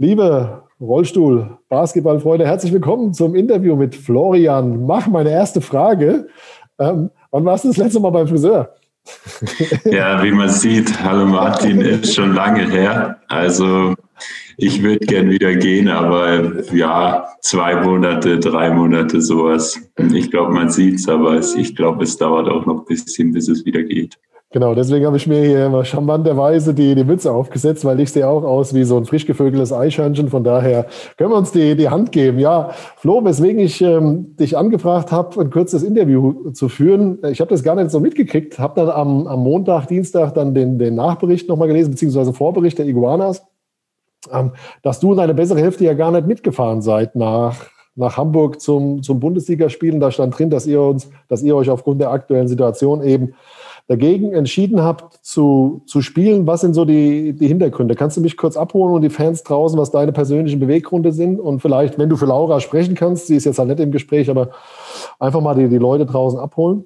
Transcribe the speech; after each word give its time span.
Liebe 0.00 0.62
Rollstuhl, 0.80 1.58
Basketballfreunde, 1.68 2.46
herzlich 2.46 2.72
willkommen 2.72 3.12
zum 3.12 3.34
Interview 3.34 3.76
mit 3.76 3.94
Florian 3.94 4.86
Mach. 4.86 5.08
Meine 5.08 5.28
erste 5.30 5.60
Frage. 5.60 6.26
Ähm, 6.78 7.10
wann 7.30 7.44
warst 7.44 7.64
du 7.64 7.68
das 7.68 7.76
letzte 7.76 8.00
Mal 8.00 8.08
beim 8.08 8.26
Friseur? 8.26 8.74
Ja, 9.84 10.22
wie 10.22 10.30
man 10.30 10.48
sieht, 10.48 11.04
hallo 11.04 11.26
Martin, 11.26 11.82
ist 11.82 12.14
schon 12.14 12.34
lange 12.34 12.70
her. 12.70 13.18
Also 13.28 13.94
ich 14.56 14.82
würde 14.82 15.04
gern 15.04 15.28
wieder 15.28 15.54
gehen, 15.56 15.88
aber 15.88 16.64
ja, 16.72 17.28
zwei 17.42 17.76
Monate, 17.76 18.38
drei 18.38 18.70
Monate 18.70 19.20
sowas. 19.20 19.78
Ich 20.14 20.30
glaube, 20.30 20.54
man 20.54 20.70
sieht 20.70 20.94
es, 20.94 21.10
aber 21.10 21.40
ich 21.40 21.76
glaube, 21.76 22.04
es 22.04 22.16
dauert 22.16 22.48
auch 22.48 22.64
noch 22.64 22.78
ein 22.78 22.86
bisschen, 22.86 23.32
bis 23.32 23.48
es 23.48 23.66
wieder 23.66 23.82
geht. 23.82 24.18
Genau, 24.52 24.74
deswegen 24.74 25.06
habe 25.06 25.16
ich 25.16 25.28
mir 25.28 25.44
hier 25.44 25.66
immer 25.66 25.84
charmanterweise 25.84 26.74
die, 26.74 26.96
die 26.96 27.04
Mütze 27.04 27.30
aufgesetzt, 27.30 27.84
weil 27.84 28.00
ich 28.00 28.10
sehe 28.10 28.26
auch 28.26 28.42
aus 28.42 28.74
wie 28.74 28.82
so 28.82 28.96
ein 28.96 29.04
frisch 29.04 29.24
gevögeltes 29.24 29.72
Eichhörnchen. 29.72 30.28
Von 30.28 30.42
daher 30.42 30.86
können 31.16 31.30
wir 31.30 31.36
uns 31.36 31.52
die, 31.52 31.76
die 31.76 31.88
Hand 31.88 32.10
geben. 32.10 32.40
Ja, 32.40 32.70
Flo, 32.96 33.24
weswegen 33.24 33.60
ich 33.60 33.80
ähm, 33.80 34.34
dich 34.36 34.58
angefragt 34.58 35.12
habe, 35.12 35.40
ein 35.40 35.50
kurzes 35.50 35.84
Interview 35.84 36.50
zu 36.50 36.68
führen. 36.68 37.20
Ich 37.30 37.40
habe 37.40 37.50
das 37.50 37.62
gar 37.62 37.76
nicht 37.76 37.92
so 37.92 38.00
mitgekriegt, 38.00 38.58
habe 38.58 38.74
dann 38.74 38.90
am, 38.90 39.28
am 39.28 39.38
Montag, 39.38 39.86
Dienstag 39.86 40.34
dann 40.34 40.52
den, 40.52 40.80
den 40.80 40.96
Nachbericht 40.96 41.48
nochmal 41.48 41.68
gelesen, 41.68 41.92
beziehungsweise 41.92 42.32
Vorbericht 42.32 42.76
der 42.76 42.86
Iguanas, 42.86 43.44
ähm, 44.32 44.50
dass 44.82 44.98
du 44.98 45.12
und 45.12 45.18
deine 45.18 45.34
bessere 45.34 45.60
Hälfte 45.60 45.84
ja 45.84 45.94
gar 45.94 46.10
nicht 46.10 46.26
mitgefahren 46.26 46.82
seid 46.82 47.14
nach, 47.14 47.54
nach 47.94 48.16
Hamburg 48.16 48.60
zum, 48.60 49.04
zum 49.04 49.20
Bundesligaspielen. 49.20 50.00
Da 50.00 50.10
stand 50.10 50.36
drin, 50.36 50.50
dass 50.50 50.66
ihr 50.66 50.80
uns, 50.80 51.08
dass 51.28 51.44
ihr 51.44 51.54
euch 51.54 51.70
aufgrund 51.70 52.00
der 52.00 52.10
aktuellen 52.10 52.48
Situation 52.48 53.04
eben 53.04 53.34
dagegen 53.88 54.32
entschieden 54.32 54.82
habt 54.82 55.24
zu, 55.24 55.82
zu 55.86 56.02
spielen. 56.02 56.46
Was 56.46 56.60
sind 56.60 56.74
so 56.74 56.84
die, 56.84 57.32
die 57.32 57.48
Hintergründe? 57.48 57.94
Kannst 57.94 58.16
du 58.16 58.20
mich 58.20 58.36
kurz 58.36 58.56
abholen 58.56 58.94
und 58.94 59.02
die 59.02 59.10
Fans 59.10 59.42
draußen, 59.42 59.78
was 59.78 59.90
deine 59.90 60.12
persönlichen 60.12 60.60
Beweggründe 60.60 61.12
sind? 61.12 61.40
Und 61.40 61.60
vielleicht, 61.60 61.98
wenn 61.98 62.08
du 62.08 62.16
für 62.16 62.26
Laura 62.26 62.60
sprechen 62.60 62.94
kannst, 62.94 63.26
sie 63.26 63.36
ist 63.36 63.44
jetzt 63.44 63.58
halt 63.58 63.68
nicht 63.68 63.80
im 63.80 63.92
Gespräch, 63.92 64.30
aber 64.30 64.50
einfach 65.18 65.40
mal 65.40 65.54
die, 65.54 65.68
die 65.68 65.78
Leute 65.78 66.06
draußen 66.06 66.38
abholen. 66.38 66.84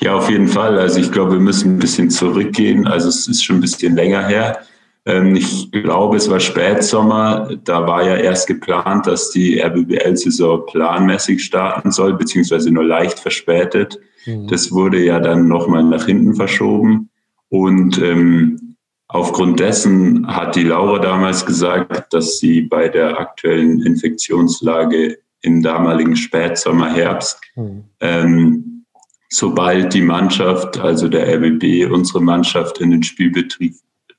Ja, 0.00 0.16
auf 0.16 0.28
jeden 0.28 0.48
Fall. 0.48 0.78
Also 0.78 1.00
ich 1.00 1.10
glaube, 1.12 1.32
wir 1.32 1.40
müssen 1.40 1.76
ein 1.76 1.78
bisschen 1.78 2.10
zurückgehen. 2.10 2.86
Also 2.86 3.08
es 3.08 3.28
ist 3.28 3.44
schon 3.44 3.56
ein 3.56 3.60
bisschen 3.62 3.94
länger 3.94 4.26
her. 4.26 4.58
Ähm, 5.06 5.36
ich 5.36 5.70
glaube, 5.70 6.16
es 6.16 6.30
war 6.30 6.40
Spätsommer. 6.40 7.48
Da 7.64 7.86
war 7.86 8.04
ja 8.04 8.16
erst 8.16 8.46
geplant, 8.46 9.06
dass 9.06 9.30
die 9.30 9.60
RBBL-Saison 9.60 10.66
planmäßig 10.66 11.44
starten 11.44 11.90
soll, 11.90 12.14
beziehungsweise 12.14 12.70
nur 12.70 12.84
leicht 12.84 13.18
verspätet. 13.18 14.00
Mhm. 14.26 14.48
Das 14.48 14.72
wurde 14.72 15.02
ja 15.02 15.20
dann 15.20 15.48
nochmal 15.48 15.84
nach 15.84 16.06
hinten 16.06 16.34
verschoben. 16.34 17.10
Und 17.48 18.00
ähm, 18.00 18.76
aufgrund 19.08 19.60
dessen 19.60 20.26
hat 20.26 20.56
die 20.56 20.64
Laura 20.64 20.98
damals 20.98 21.46
gesagt, 21.46 22.12
dass 22.12 22.38
sie 22.38 22.62
bei 22.62 22.88
der 22.88 23.18
aktuellen 23.18 23.82
Infektionslage 23.82 25.18
im 25.42 25.62
damaligen 25.62 26.16
Spätsommer, 26.16 26.92
Herbst, 26.92 27.38
mhm. 27.54 27.84
ähm, 28.00 28.84
sobald 29.28 29.92
die 29.92 30.00
Mannschaft, 30.00 30.78
also 30.78 31.08
der 31.08 31.28
RBB, 31.28 31.90
unsere 31.92 32.22
Mannschaft 32.22 32.80
in 32.80 32.90
den 32.90 33.02
Spielbetrieb, 33.02 33.74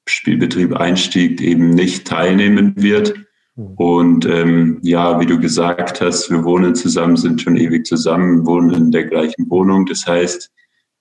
Spielbetrieb 0.07 0.75
einstieg, 0.75 1.41
eben 1.41 1.71
nicht 1.71 2.05
teilnehmen 2.05 2.73
wird. 2.75 3.15
Mhm. 3.55 3.73
Und 3.75 4.25
ähm, 4.25 4.79
ja, 4.81 5.19
wie 5.19 5.25
du 5.25 5.39
gesagt 5.39 6.01
hast, 6.01 6.29
wir 6.29 6.43
wohnen 6.43 6.75
zusammen, 6.75 7.17
sind 7.17 7.41
schon 7.41 7.55
ewig 7.55 7.85
zusammen, 7.85 8.45
wohnen 8.45 8.73
in 8.73 8.91
der 8.91 9.05
gleichen 9.05 9.49
Wohnung. 9.49 9.85
Das 9.85 10.05
heißt, 10.05 10.51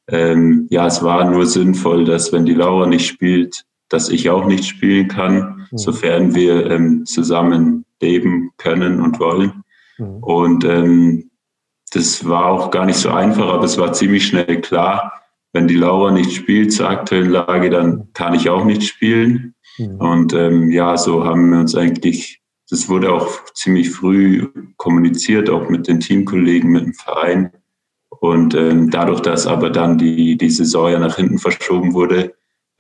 ähm, 0.08 0.66
ja, 0.70 0.86
es 0.86 1.02
war 1.02 1.30
nur 1.30 1.46
sinnvoll, 1.46 2.04
dass 2.04 2.32
wenn 2.32 2.44
die 2.44 2.54
Laura 2.54 2.86
nicht 2.86 3.06
spielt, 3.06 3.64
dass 3.88 4.08
ich 4.08 4.30
auch 4.30 4.46
nicht 4.46 4.64
spielen 4.64 5.08
kann, 5.08 5.66
mhm. 5.70 5.78
sofern 5.78 6.34
wir 6.34 6.70
ähm, 6.70 7.04
zusammen 7.06 7.84
leben 8.00 8.50
können 8.58 9.00
und 9.00 9.18
wollen. 9.18 9.64
Mhm. 9.98 10.22
Und 10.22 10.64
ähm, 10.64 11.30
das 11.92 12.26
war 12.28 12.46
auch 12.46 12.70
gar 12.70 12.86
nicht 12.86 12.98
so 12.98 13.10
einfach, 13.10 13.48
aber 13.48 13.64
es 13.64 13.78
war 13.78 13.92
ziemlich 13.92 14.26
schnell 14.26 14.60
klar, 14.60 15.12
wenn 15.52 15.68
die 15.68 15.76
Laura 15.76 16.10
nicht 16.10 16.32
spielt 16.32 16.72
zur 16.72 16.88
aktuellen 16.88 17.30
Lage, 17.30 17.70
dann 17.70 18.08
kann 18.12 18.34
ich 18.34 18.50
auch 18.50 18.64
nicht 18.64 18.82
spielen. 18.82 19.54
Mhm. 19.78 19.96
Und 19.96 20.32
ähm, 20.34 20.70
ja, 20.70 20.96
so 20.96 21.24
haben 21.24 21.50
wir 21.50 21.60
uns 21.60 21.74
eigentlich 21.74 22.42
das 22.70 22.88
wurde 22.88 23.12
auch 23.12 23.44
ziemlich 23.54 23.90
früh 23.90 24.48
kommuniziert, 24.76 25.50
auch 25.50 25.68
mit 25.68 25.86
den 25.86 26.00
Teamkollegen, 26.00 26.70
mit 26.70 26.84
dem 26.84 26.94
Verein. 26.94 27.52
Und 28.08 28.54
ähm, 28.54 28.90
dadurch, 28.90 29.20
dass 29.20 29.46
aber 29.46 29.70
dann 29.70 29.98
die, 29.98 30.36
die 30.36 30.50
Saison 30.50 30.90
ja 30.90 30.98
nach 30.98 31.16
hinten 31.16 31.38
verschoben 31.38 31.92
wurde, 31.92 32.34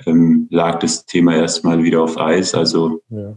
ähm, 0.06 0.48
lag 0.50 0.78
das 0.78 1.06
Thema 1.06 1.36
erstmal 1.36 1.82
wieder 1.82 2.02
auf 2.02 2.18
Eis. 2.18 2.54
Also 2.54 3.02
ja. 3.10 3.36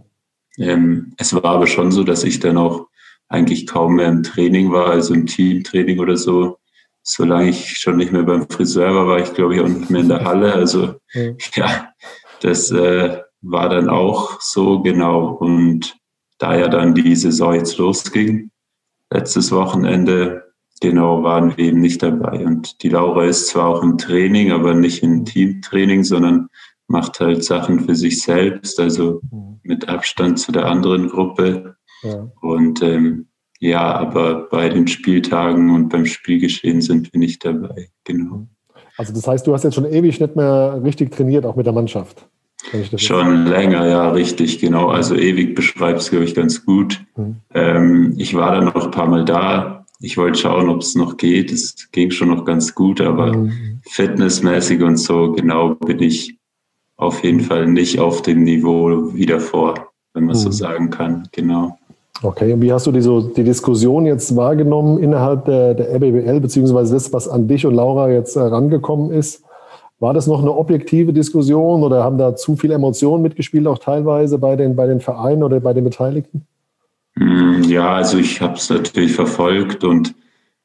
ähm, 0.57 1.13
es 1.17 1.33
war 1.33 1.43
aber 1.45 1.67
schon 1.67 1.91
so, 1.91 2.03
dass 2.03 2.23
ich 2.23 2.39
dann 2.39 2.57
auch 2.57 2.87
eigentlich 3.29 3.67
kaum 3.67 3.95
mehr 3.95 4.07
im 4.07 4.23
Training 4.23 4.71
war, 4.71 4.87
also 4.87 5.13
im 5.13 5.25
Teamtraining 5.25 5.99
oder 5.99 6.17
so. 6.17 6.59
Solange 7.03 7.49
ich 7.49 7.77
schon 7.77 7.97
nicht 7.97 8.11
mehr 8.11 8.23
beim 8.23 8.49
Friseur 8.49 8.93
war, 8.93 9.07
war 9.07 9.19
ich 9.19 9.33
glaube 9.33 9.55
ich 9.55 9.61
auch 9.61 9.67
nicht 9.67 9.89
mehr 9.89 10.01
in 10.01 10.09
der 10.09 10.23
Halle. 10.23 10.53
Also 10.53 10.95
ja, 11.13 11.33
ja 11.55 11.93
das 12.41 12.71
äh, 12.71 13.21
war 13.41 13.69
dann 13.69 13.89
auch 13.89 14.39
so 14.41 14.81
genau. 14.81 15.29
Und 15.33 15.97
da 16.37 16.57
ja 16.57 16.67
dann 16.67 16.93
die 16.93 17.15
Saison 17.15 17.53
jetzt 17.53 17.77
losging, 17.77 18.51
letztes 19.11 19.51
Wochenende, 19.51 20.43
genau, 20.81 21.23
waren 21.23 21.55
wir 21.57 21.65
eben 21.65 21.81
nicht 21.81 22.03
dabei. 22.03 22.45
Und 22.45 22.83
die 22.83 22.89
Laura 22.89 23.25
ist 23.25 23.47
zwar 23.47 23.67
auch 23.67 23.83
im 23.83 23.97
Training, 23.97 24.51
aber 24.51 24.73
nicht 24.73 25.03
im 25.03 25.25
Teamtraining, 25.25 26.03
sondern 26.03 26.49
macht 26.87 27.19
halt 27.19 27.43
Sachen 27.43 27.81
für 27.81 27.95
sich 27.95 28.21
selbst, 28.21 28.79
also 28.79 29.21
mhm. 29.31 29.59
mit 29.63 29.89
Abstand 29.89 30.39
zu 30.39 30.51
der 30.51 30.65
anderen 30.65 31.09
Gruppe. 31.09 31.75
Ja. 32.03 32.31
Und 32.41 32.81
ähm, 32.81 33.27
ja, 33.59 33.95
aber 33.95 34.47
bei 34.49 34.69
den 34.69 34.87
Spieltagen 34.87 35.71
und 35.71 35.89
beim 35.89 36.05
Spielgeschehen 36.05 36.81
sind 36.81 37.11
wir 37.11 37.19
nicht 37.19 37.43
dabei, 37.43 37.89
genau. 38.03 38.47
Also 38.97 39.13
das 39.13 39.27
heißt, 39.27 39.45
du 39.45 39.53
hast 39.53 39.63
jetzt 39.63 39.75
schon 39.75 39.85
ewig 39.85 40.19
nicht 40.19 40.35
mehr 40.35 40.79
richtig 40.83 41.11
trainiert, 41.11 41.45
auch 41.45 41.55
mit 41.55 41.65
der 41.65 41.73
Mannschaft. 41.73 42.27
Schon 42.95 43.45
länger, 43.45 43.87
ja, 43.87 44.09
richtig, 44.09 44.59
genau. 44.59 44.89
Also 44.89 45.15
ewig 45.15 45.55
beschreibt 45.55 46.01
es, 46.01 46.09
glaube 46.09 46.25
ich, 46.25 46.35
ganz 46.35 46.65
gut. 46.65 46.99
Mhm. 47.15 47.35
Ähm, 47.53 48.13
ich 48.17 48.35
war 48.35 48.55
dann 48.55 48.65
noch 48.65 48.85
ein 48.85 48.91
paar 48.91 49.07
Mal 49.07 49.25
da. 49.25 49.85
Ich 49.99 50.17
wollte 50.17 50.39
schauen, 50.39 50.69
ob 50.69 50.81
es 50.81 50.95
noch 50.95 51.17
geht. 51.17 51.51
Es 51.51 51.89
ging 51.91 52.11
schon 52.11 52.29
noch 52.29 52.45
ganz 52.45 52.75
gut, 52.75 52.99
aber 52.99 53.35
mhm. 53.35 53.79
fitnessmäßig 53.83 54.81
und 54.81 54.97
so 54.97 55.31
genau 55.31 55.75
bin 55.75 56.01
ich 56.01 56.37
auf 56.97 57.23
jeden 57.23 57.41
Fall 57.41 57.67
nicht 57.67 57.99
auf 57.99 58.21
dem 58.21 58.43
Niveau 58.43 59.13
wie 59.13 59.25
davor, 59.25 59.89
wenn 60.13 60.25
man 60.25 60.35
mhm. 60.35 60.41
so 60.41 60.51
sagen 60.51 60.89
kann. 60.89 61.27
Genau. 61.31 61.77
Okay, 62.23 62.51
und 62.51 62.61
wie 62.61 62.73
hast 62.73 62.87
du 62.87 62.91
die, 62.91 63.01
so, 63.01 63.21
die 63.21 63.43
Diskussion 63.43 64.07
jetzt 64.07 64.35
wahrgenommen 64.35 64.97
innerhalb 64.97 65.45
der, 65.45 65.75
der 65.75 65.93
RBBL, 65.95 66.39
beziehungsweise 66.39 66.95
das, 66.95 67.13
was 67.13 67.27
an 67.27 67.47
dich 67.47 67.65
und 67.65 67.75
Laura 67.75 68.09
jetzt 68.09 68.35
herangekommen 68.35 69.11
ist? 69.11 69.43
War 69.99 70.13
das 70.13 70.27
noch 70.27 70.41
eine 70.41 70.55
objektive 70.55 71.11
Diskussion 71.11 71.81
oder 71.81 72.03
haben 72.03 72.19
da 72.19 72.35
zu 72.35 72.55
viele 72.55 72.75
Emotionen 72.75 73.23
mitgespielt, 73.23 73.65
auch 73.65 73.79
teilweise 73.79 74.37
bei 74.37 74.55
den, 74.55 74.75
bei 74.75 74.85
den 74.85 74.99
Vereinen 74.99 75.41
oder 75.41 75.59
bei 75.59 75.73
den 75.73 75.83
Beteiligten? 75.83 76.45
Hm, 77.17 77.63
ja, 77.63 77.95
also 77.95 78.19
ich 78.19 78.39
habe 78.41 78.53
es 78.53 78.69
natürlich 78.69 79.13
verfolgt 79.13 79.83
und 79.83 80.13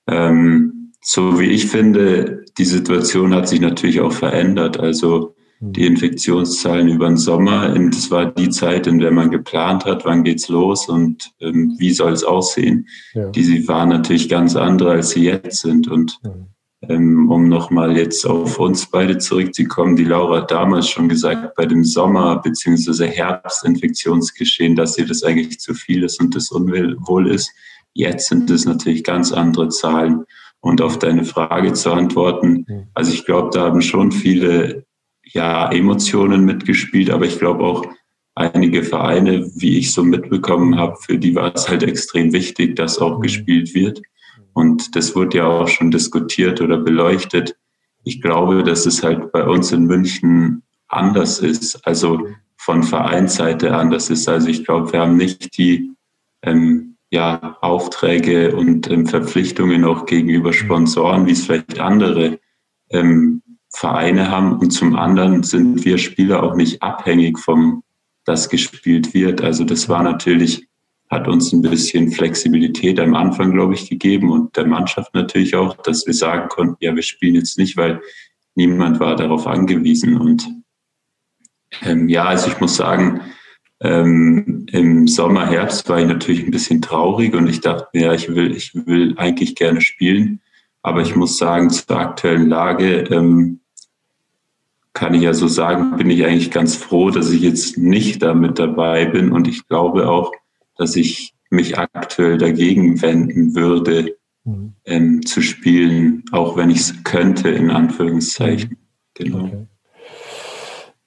ähm, 0.06 0.92
so 1.00 1.40
wie 1.40 1.46
ich 1.46 1.66
finde, 1.66 2.44
die 2.58 2.64
Situation 2.66 3.34
hat 3.34 3.48
sich 3.48 3.60
natürlich 3.60 4.02
auch 4.02 4.12
verändert. 4.12 4.78
Also 4.78 5.34
hm. 5.60 5.72
die 5.72 5.86
Infektionszahlen 5.86 6.88
über 6.88 7.06
den 7.06 7.16
Sommer, 7.16 7.74
das 7.90 8.10
war 8.10 8.26
die 8.26 8.50
Zeit, 8.50 8.86
in 8.86 8.98
der 8.98 9.12
man 9.12 9.30
geplant 9.30 9.86
hat, 9.86 10.04
wann 10.04 10.24
geht's 10.24 10.48
los 10.48 10.90
und 10.90 11.32
ähm, 11.40 11.74
wie 11.78 11.92
soll 11.92 12.12
es 12.12 12.22
aussehen. 12.22 12.86
Ja. 13.14 13.30
Die 13.30 13.66
waren 13.66 13.88
natürlich 13.88 14.28
ganz 14.28 14.56
andere, 14.56 14.90
als 14.90 15.10
sie 15.10 15.24
jetzt 15.24 15.62
sind. 15.62 15.88
Und 15.88 16.18
mhm 16.22 16.52
ähm, 16.88 17.30
um 17.30 17.48
nochmal 17.48 17.96
jetzt 17.96 18.26
auf 18.26 18.58
uns 18.58 18.86
beide 18.86 19.18
zurückzukommen, 19.18 19.96
die 19.96 20.04
Laura 20.04 20.38
hat 20.38 20.50
damals 20.50 20.88
schon 20.88 21.08
gesagt, 21.08 21.54
bei 21.54 21.66
dem 21.66 21.84
Sommer- 21.84 22.40
bzw. 22.42 23.06
Herbstinfektionsgeschehen, 23.06 24.74
dass 24.74 24.98
ihr 24.98 25.06
das 25.06 25.22
eigentlich 25.22 25.60
zu 25.60 25.74
viel 25.74 26.02
ist 26.02 26.20
und 26.20 26.34
das 26.34 26.50
unwohl 26.50 27.30
ist. 27.30 27.50
Jetzt 27.94 28.28
sind 28.28 28.50
es 28.50 28.64
natürlich 28.64 29.04
ganz 29.04 29.32
andere 29.32 29.68
Zahlen. 29.68 30.24
Und 30.60 30.80
auf 30.80 30.98
deine 30.98 31.24
Frage 31.24 31.72
zu 31.72 31.90
antworten, 31.92 32.66
also 32.94 33.12
ich 33.12 33.24
glaube, 33.24 33.50
da 33.52 33.64
haben 33.64 33.82
schon 33.82 34.12
viele 34.12 34.84
ja, 35.24 35.70
Emotionen 35.72 36.44
mitgespielt, 36.44 37.10
aber 37.10 37.24
ich 37.24 37.40
glaube 37.40 37.64
auch 37.64 37.84
einige 38.34 38.82
Vereine, 38.82 39.50
wie 39.56 39.78
ich 39.78 39.92
so 39.92 40.04
mitbekommen 40.04 40.76
habe, 40.76 40.96
für 41.00 41.18
die 41.18 41.34
war 41.34 41.54
es 41.54 41.68
halt 41.68 41.82
extrem 41.82 42.32
wichtig, 42.32 42.76
dass 42.76 42.98
auch 42.98 43.18
mhm. 43.18 43.22
gespielt 43.22 43.74
wird. 43.74 44.02
Und 44.52 44.94
das 44.96 45.14
wurde 45.14 45.38
ja 45.38 45.46
auch 45.46 45.68
schon 45.68 45.90
diskutiert 45.90 46.60
oder 46.60 46.78
beleuchtet. 46.78 47.56
Ich 48.04 48.20
glaube, 48.20 48.62
dass 48.62 48.86
es 48.86 49.02
halt 49.02 49.32
bei 49.32 49.44
uns 49.44 49.72
in 49.72 49.84
München 49.84 50.62
anders 50.88 51.40
ist, 51.40 51.86
also 51.86 52.28
von 52.56 52.82
Vereinsseite 52.82 53.74
anders 53.74 54.10
ist. 54.10 54.28
Also 54.28 54.48
ich 54.48 54.64
glaube, 54.64 54.92
wir 54.92 55.00
haben 55.00 55.16
nicht 55.16 55.56
die 55.56 55.92
ähm, 56.42 56.96
ja, 57.10 57.58
Aufträge 57.60 58.54
und 58.54 58.90
ähm, 58.90 59.06
Verpflichtungen 59.06 59.84
auch 59.84 60.06
gegenüber 60.06 60.52
Sponsoren, 60.52 61.26
wie 61.26 61.32
es 61.32 61.46
vielleicht 61.46 61.80
andere 61.80 62.38
ähm, 62.90 63.42
Vereine 63.70 64.30
haben. 64.30 64.58
Und 64.58 64.70
zum 64.70 64.96
anderen 64.96 65.42
sind 65.42 65.84
wir 65.84 65.98
Spieler 65.98 66.42
auch 66.42 66.54
nicht 66.54 66.82
abhängig 66.82 67.38
vom 67.38 67.82
dass 68.24 68.48
gespielt 68.48 69.14
wird. 69.14 69.40
Also 69.40 69.64
das 69.64 69.88
war 69.88 70.02
natürlich, 70.02 70.68
hat 71.12 71.28
uns 71.28 71.52
ein 71.52 71.60
bisschen 71.60 72.10
Flexibilität 72.10 72.98
am 72.98 73.14
Anfang, 73.14 73.52
glaube 73.52 73.74
ich, 73.74 73.88
gegeben 73.88 74.30
und 74.30 74.56
der 74.56 74.66
Mannschaft 74.66 75.14
natürlich 75.14 75.54
auch, 75.54 75.76
dass 75.76 76.06
wir 76.06 76.14
sagen 76.14 76.48
konnten, 76.48 76.76
ja, 76.80 76.96
wir 76.96 77.02
spielen 77.02 77.34
jetzt 77.34 77.58
nicht, 77.58 77.76
weil 77.76 78.00
niemand 78.54 78.98
war 78.98 79.14
darauf 79.14 79.46
angewiesen. 79.46 80.16
Und 80.16 80.48
ähm, 81.82 82.08
ja, 82.08 82.24
also 82.24 82.48
ich 82.48 82.58
muss 82.60 82.76
sagen, 82.76 83.20
ähm, 83.82 84.64
im 84.72 85.06
Sommer, 85.06 85.46
Herbst 85.46 85.86
war 85.90 86.00
ich 86.00 86.06
natürlich 86.06 86.44
ein 86.44 86.50
bisschen 86.50 86.80
traurig 86.80 87.34
und 87.34 87.46
ich 87.46 87.60
dachte 87.60 87.98
ja, 87.98 88.14
ich 88.14 88.34
will, 88.34 88.56
ich 88.56 88.74
will 88.74 89.12
eigentlich 89.18 89.54
gerne 89.54 89.82
spielen. 89.82 90.40
Aber 90.80 91.02
ich 91.02 91.14
muss 91.14 91.36
sagen, 91.36 91.68
zur 91.68 91.98
aktuellen 91.98 92.48
Lage 92.48 93.02
ähm, 93.10 93.60
kann 94.94 95.12
ich 95.12 95.22
ja 95.22 95.34
so 95.34 95.46
sagen, 95.46 95.94
bin 95.98 96.08
ich 96.08 96.24
eigentlich 96.24 96.50
ganz 96.50 96.74
froh, 96.74 97.10
dass 97.10 97.30
ich 97.30 97.42
jetzt 97.42 97.76
nicht 97.76 98.22
damit 98.22 98.58
dabei 98.58 99.04
bin. 99.04 99.30
Und 99.30 99.46
ich 99.46 99.68
glaube 99.68 100.08
auch, 100.08 100.32
dass 100.82 100.96
ich 100.96 101.34
mich 101.50 101.78
aktuell 101.78 102.38
dagegen 102.38 103.00
wenden 103.02 103.54
würde, 103.54 104.16
mhm. 104.44 104.72
ähm, 104.84 105.24
zu 105.24 105.40
spielen, 105.40 106.24
auch 106.32 106.56
wenn 106.56 106.70
ich 106.70 106.80
es 106.80 107.04
könnte, 107.04 107.50
in 107.50 107.70
Anführungszeichen. 107.70 108.70
Mhm. 108.70 108.76
Genau. 109.14 109.44
Okay. 109.44 109.66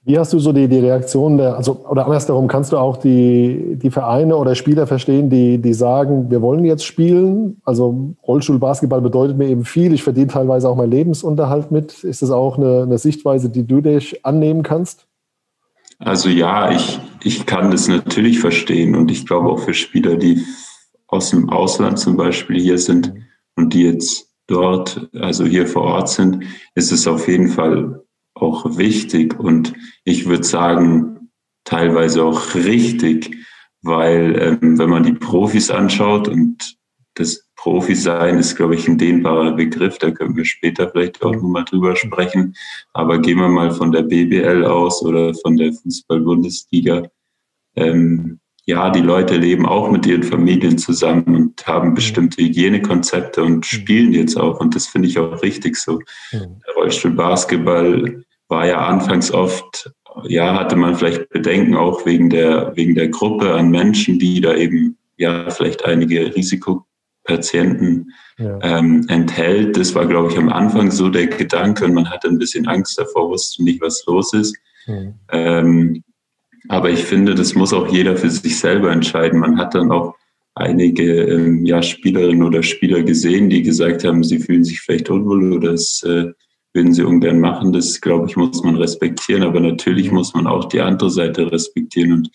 Wie 0.08 0.20
hast 0.20 0.34
du 0.34 0.40
so 0.40 0.54
die, 0.54 0.68
die 0.68 0.78
Reaktion 0.78 1.38
der, 1.38 1.58
also, 1.58 1.84
oder 1.90 2.06
andersherum, 2.06 2.48
kannst 2.48 2.72
du 2.72 2.78
auch 2.78 2.98
die, 2.98 3.76
die 3.76 3.90
Vereine 3.90 4.38
oder 4.38 4.54
Spieler 4.54 4.86
verstehen, 4.86 5.32
die, 5.32 5.58
die 5.58 5.74
sagen, 5.74 6.30
wir 6.30 6.44
wollen 6.44 6.64
jetzt 6.64 6.86
spielen? 6.86 7.60
Also 7.66 8.14
Rollstuhlbasketball 8.26 9.02
bedeutet 9.02 9.36
mir 9.36 9.48
eben 9.48 9.66
viel. 9.66 9.94
Ich 9.94 10.04
verdiene 10.04 10.28
teilweise 10.28 10.70
auch 10.70 10.76
meinen 10.76 10.92
Lebensunterhalt 10.92 11.72
mit. 11.72 12.04
Ist 12.04 12.22
das 12.22 12.30
auch 12.30 12.60
eine, 12.60 12.84
eine 12.84 13.00
Sichtweise, 13.00 13.50
die 13.50 13.66
du 13.66 13.82
dich 13.82 14.24
annehmen 14.24 14.62
kannst? 14.62 15.08
Also 16.00 16.30
ja, 16.30 16.72
ich, 16.72 17.00
ich 17.24 17.46
kann 17.46 17.72
das 17.72 17.88
natürlich 17.88 18.40
verstehen 18.40 18.96
und 18.96 19.12
ich 19.12 19.26
glaube 19.26 19.50
auch 19.50 19.60
für 19.60 19.74
Spieler, 19.74 20.18
die 20.18 20.46
aus 21.08 21.30
dem 21.30 21.50
Ausland 21.50 22.00
zum 22.00 22.18
Beispiel 22.18 22.60
hier 22.60 22.78
sind 22.78 23.14
und 23.56 23.74
die 23.74 23.84
jetzt 23.84 24.30
dort, 24.48 25.10
also 25.14 25.46
hier 25.46 25.68
vor 25.68 25.84
Ort 25.84 26.10
sind, 26.10 26.44
ist 26.76 26.92
es 26.92 27.08
auf 27.08 27.28
jeden 27.28 27.50
Fall 27.50 28.04
auch 28.34 28.78
wichtig 28.78 29.40
und 29.40 29.74
ich 30.04 30.28
würde 30.28 30.44
sagen, 30.44 31.32
teilweise 31.64 32.24
auch 32.24 32.54
richtig, 32.54 33.36
weil 33.82 34.60
ähm, 34.62 34.78
wenn 34.78 34.90
man 34.90 35.04
die 35.04 35.14
Profis 35.14 35.72
anschaut 35.72 36.28
und 36.28 36.78
das 37.16 37.45
Profi-Sein 37.66 38.38
ist, 38.38 38.56
glaube 38.56 38.76
ich, 38.76 38.88
ein 38.88 39.00
dehnbarer 39.00 39.54
Begriff, 39.54 39.98
da 39.98 40.12
können 40.12 40.36
wir 40.36 40.46
später 40.46 40.88
vielleicht 40.88 41.24
auch 41.24 41.34
nochmal 41.34 41.66
drüber 41.66 41.96
sprechen. 41.96 42.56
Aber 42.94 43.18
gehen 43.18 43.40
wir 43.40 43.48
mal 43.48 43.72
von 43.72 43.92
der 43.92 44.04
BBL 44.04 44.64
aus 44.66 45.02
oder 45.02 45.34
von 45.34 45.58
der 45.58 45.74
Fußball-Bundesliga. 45.74 47.10
Ähm, 47.76 48.40
ja, 48.68 48.92
die 48.92 49.00
Leute 49.00 49.38
leben 49.38 49.66
auch 49.66 49.90
mit 49.90 50.06
ihren 50.06 50.22
Familien 50.22 50.78
zusammen 50.78 51.36
und 51.36 51.66
haben 51.66 51.90
mhm. 51.90 51.94
bestimmte 51.96 52.44
Hygienekonzepte 52.44 53.44
und 53.44 53.56
mhm. 53.56 53.64
spielen 53.64 54.14
jetzt 54.14 54.38
auch. 54.38 54.60
Und 54.60 54.76
das 54.76 54.86
finde 54.86 55.08
ich 55.08 55.18
auch 55.18 55.42
richtig 55.42 55.76
so. 55.76 55.94
Mhm. 56.34 56.62
Der 56.68 56.76
Rollstuhl-Basketball 56.76 58.24
war 58.48 58.68
ja 58.68 58.86
anfangs 58.86 59.32
oft, 59.32 59.92
ja, 60.26 60.54
hatte 60.60 60.76
man 60.76 60.94
vielleicht 60.94 61.30
Bedenken 61.30 61.76
auch 61.76 62.06
wegen 62.06 62.30
der, 62.30 62.76
wegen 62.76 62.94
der 62.94 63.08
Gruppe 63.08 63.56
an 63.56 63.72
Menschen, 63.72 64.20
die 64.20 64.40
da 64.40 64.54
eben, 64.54 65.00
ja, 65.18 65.50
vielleicht 65.50 65.84
einige 65.84 66.36
Risikopatienten 67.28 68.14
ja. 68.38 68.60
ähm, 68.62 69.06
enthält. 69.08 69.78
Das 69.78 69.96
war, 69.96 70.06
glaube 70.06 70.32
ich, 70.32 70.38
am 70.38 70.50
Anfang 70.50 70.92
so 70.92 71.10
der 71.10 71.28
Gedanke 71.28 71.86
und 71.86 71.94
man 71.94 72.10
hatte 72.10 72.28
ein 72.28 72.38
bisschen 72.38 72.68
Angst 72.68 72.98
davor, 73.00 73.30
wusste 73.30 73.64
nicht, 73.64 73.82
was 73.82 74.04
los 74.06 74.34
ist. 74.34 74.56
Mhm. 74.88 75.14
Ähm, 75.32 76.04
aber 76.68 76.90
ich 76.90 77.04
finde, 77.04 77.36
das 77.36 77.56
muss 77.56 77.74
auch 77.74 77.88
jeder 77.92 78.18
für 78.18 78.30
sich 78.30 78.58
selber 78.60 78.92
entscheiden. 78.92 79.40
Man 79.40 79.58
hat 79.58 79.76
dann 79.76 79.92
auch 79.92 80.16
einige 80.56 81.24
ähm, 81.24 81.66
ja, 81.66 81.82
Spielerinnen 81.82 82.44
oder 82.44 82.64
Spieler 82.64 83.04
gesehen, 83.04 83.50
die 83.50 83.62
gesagt 83.62 84.04
haben, 84.04 84.24
sie 84.24 84.40
fühlen 84.40 84.64
sich 84.64 84.82
vielleicht 84.82 85.10
unwohl 85.10 85.54
oder 85.54 85.74
es 85.74 86.02
äh, 86.04 86.32
würden 86.76 86.94
sie 86.94 87.04
ungern 87.04 87.40
machen. 87.40 87.74
Das, 87.74 88.02
glaube 88.02 88.28
ich, 88.28 88.36
muss 88.36 88.64
man 88.64 88.76
respektieren. 88.76 89.44
Aber 89.44 89.60
natürlich 89.60 90.12
muss 90.12 90.34
man 90.34 90.46
auch 90.46 90.66
die 90.66 90.82
andere 90.82 91.10
Seite 91.10 91.52
respektieren. 91.52 92.12
Und 92.12 92.30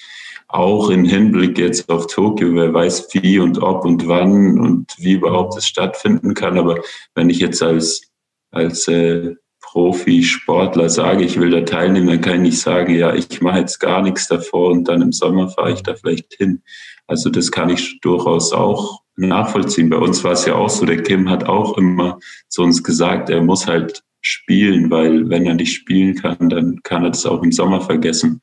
auch 0.49 0.91
im 0.91 1.05
Hinblick 1.05 1.59
jetzt 1.59 1.89
auf 1.89 2.07
Tokio, 2.09 2.55
wer 2.55 2.75
weiß 2.75 3.09
wie 3.13 3.39
und 3.39 3.63
ob 3.63 3.85
und 3.85 4.09
wann 4.09 4.59
und 4.59 4.93
wie 4.99 5.13
überhaupt 5.13 5.57
es 5.57 5.67
stattfinden 5.67 6.35
kann. 6.35 6.59
Aber 6.59 6.81
wenn 7.15 7.31
ich 7.31 7.39
jetzt 7.39 7.63
als, 7.63 8.11
als 8.51 8.89
äh, 8.89 9.35
Profisportler 9.61 10.89
sage, 10.89 11.23
ich 11.23 11.39
will 11.39 11.51
da 11.51 11.61
teilnehmen, 11.61 12.09
dann 12.09 12.21
kann 12.21 12.37
ich 12.37 12.41
nicht 12.41 12.61
sagen, 12.61 12.95
ja, 12.95 13.15
ich 13.15 13.41
mache 13.41 13.61
jetzt 13.61 13.79
gar 13.79 14.03
nichts 14.03 14.27
davor 14.27 14.73
und 14.73 14.89
dann 14.89 15.03
im 15.03 15.13
Sommer 15.13 15.49
fahre 15.49 15.73
ich 15.73 15.83
da 15.83 15.95
vielleicht 15.95 16.35
hin. 16.35 16.63
Also 17.07 17.31
das 17.31 17.53
kann 17.53 17.71
ich 17.71 18.01
durchaus 18.01 18.53
auch 18.53 19.03
nachvollziehen. 19.17 19.91
Bei 19.91 19.99
uns 19.99 20.25
war 20.25 20.33
es 20.33 20.47
ja 20.47 20.55
auch 20.57 20.71
so, 20.71 20.85
der 20.87 21.03
Kim 21.03 21.29
hat 21.29 21.45
auch 21.45 21.77
immer 21.79 22.19
zu 22.49 22.63
uns 22.63 22.83
gesagt, 22.83 23.31
er 23.31 23.43
muss 23.43 23.69
halt 23.69 24.03
spielen, 24.21 24.91
weil 24.91 25.29
wenn 25.29 25.47
er 25.47 25.55
nicht 25.55 25.73
spielen 25.73 26.15
kann, 26.15 26.49
dann 26.49 26.81
kann 26.83 27.05
er 27.05 27.11
das 27.11 27.27
auch 27.27 27.43
im 27.43 27.53
Sommer 27.53 27.81
vergessen. 27.81 28.41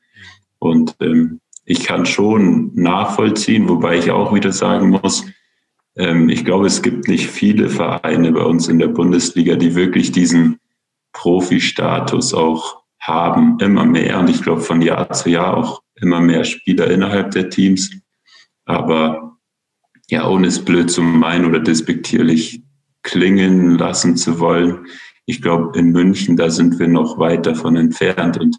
Und 0.58 0.96
ähm, 1.00 1.40
ich 1.64 1.84
kann 1.84 2.06
schon 2.06 2.72
nachvollziehen, 2.74 3.68
wobei 3.68 3.98
ich 3.98 4.10
auch 4.10 4.34
wieder 4.34 4.52
sagen 4.52 4.90
muss, 4.90 5.24
ähm, 5.96 6.28
ich 6.28 6.44
glaube, 6.44 6.66
es 6.66 6.82
gibt 6.82 7.08
nicht 7.08 7.28
viele 7.28 7.68
Vereine 7.68 8.32
bei 8.32 8.42
uns 8.42 8.68
in 8.68 8.78
der 8.78 8.88
Bundesliga, 8.88 9.56
die 9.56 9.74
wirklich 9.74 10.12
diesen 10.12 10.58
Profi-Status 11.12 12.34
auch 12.34 12.82
haben, 13.00 13.58
immer 13.60 13.84
mehr. 13.84 14.18
Und 14.18 14.30
ich 14.30 14.42
glaube, 14.42 14.60
von 14.60 14.82
Jahr 14.82 15.12
zu 15.12 15.30
Jahr 15.30 15.56
auch 15.56 15.82
immer 16.00 16.20
mehr 16.20 16.44
Spieler 16.44 16.90
innerhalb 16.90 17.32
der 17.32 17.50
Teams. 17.50 17.90
Aber 18.64 19.36
ja, 20.10 20.28
ohne 20.28 20.46
es 20.46 20.64
blöd 20.64 20.90
zu 20.90 21.02
meinen 21.02 21.44
oder 21.44 21.60
despektierlich 21.60 22.62
klingen 23.02 23.78
lassen 23.78 24.16
zu 24.16 24.40
wollen, 24.40 24.86
ich 25.28 25.42
glaube, 25.42 25.78
in 25.78 25.92
München, 25.92 26.38
da 26.38 26.48
sind 26.48 26.78
wir 26.78 26.88
noch 26.88 27.18
weit 27.18 27.44
davon 27.44 27.76
entfernt. 27.76 28.38
Und 28.38 28.56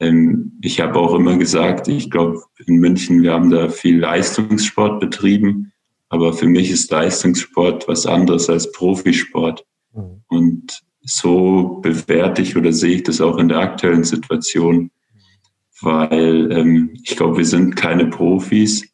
ähm, 0.00 0.58
ich 0.60 0.80
habe 0.80 0.98
auch 0.98 1.14
immer 1.14 1.38
gesagt, 1.38 1.86
ich 1.86 2.10
glaube, 2.10 2.42
in 2.66 2.78
München, 2.78 3.22
wir 3.22 3.32
haben 3.32 3.48
da 3.48 3.68
viel 3.68 4.00
Leistungssport 4.00 4.98
betrieben. 4.98 5.72
Aber 6.08 6.32
für 6.32 6.48
mich 6.48 6.68
ist 6.72 6.90
Leistungssport 6.90 7.86
was 7.86 8.06
anderes 8.06 8.50
als 8.50 8.72
Profisport. 8.72 9.64
Mhm. 9.94 10.22
Und 10.26 10.82
so 11.02 11.78
bewerte 11.80 12.42
ich 12.42 12.56
oder 12.56 12.72
sehe 12.72 12.96
ich 12.96 13.02
das 13.04 13.20
auch 13.20 13.38
in 13.38 13.48
der 13.48 13.58
aktuellen 13.58 14.02
Situation, 14.02 14.90
weil 15.80 16.50
ähm, 16.50 16.90
ich 17.04 17.16
glaube, 17.16 17.38
wir 17.38 17.46
sind 17.46 17.76
keine 17.76 18.06
Profis 18.06 18.84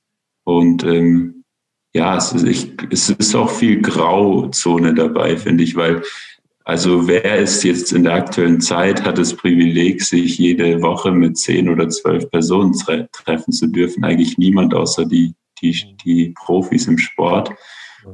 und 0.44 0.84
ähm, 0.84 1.44
ja, 1.94 2.14
es 2.18 2.32
ist, 2.32 2.44
ich, 2.44 2.72
es 2.90 3.08
ist 3.08 3.34
auch 3.34 3.48
viel 3.48 3.80
Grauzone 3.80 4.92
dabei, 4.92 5.38
finde 5.38 5.64
ich, 5.64 5.76
weil 5.76 6.02
also 6.66 7.06
wer 7.06 7.36
ist 7.36 7.62
jetzt 7.62 7.92
in 7.92 8.02
der 8.02 8.14
aktuellen 8.14 8.60
Zeit, 8.60 9.04
hat 9.04 9.18
das 9.18 9.34
Privileg, 9.34 10.02
sich 10.02 10.36
jede 10.36 10.82
Woche 10.82 11.12
mit 11.12 11.38
zehn 11.38 11.68
oder 11.68 11.88
zwölf 11.88 12.28
Personen 12.28 12.72
tre 12.72 13.08
treffen 13.12 13.52
zu 13.52 13.68
dürfen? 13.68 14.02
Eigentlich 14.02 14.36
niemand 14.36 14.74
außer 14.74 15.04
die, 15.04 15.36
die, 15.62 15.96
die 16.04 16.34
Profis 16.36 16.88
im 16.88 16.98
Sport. 16.98 17.52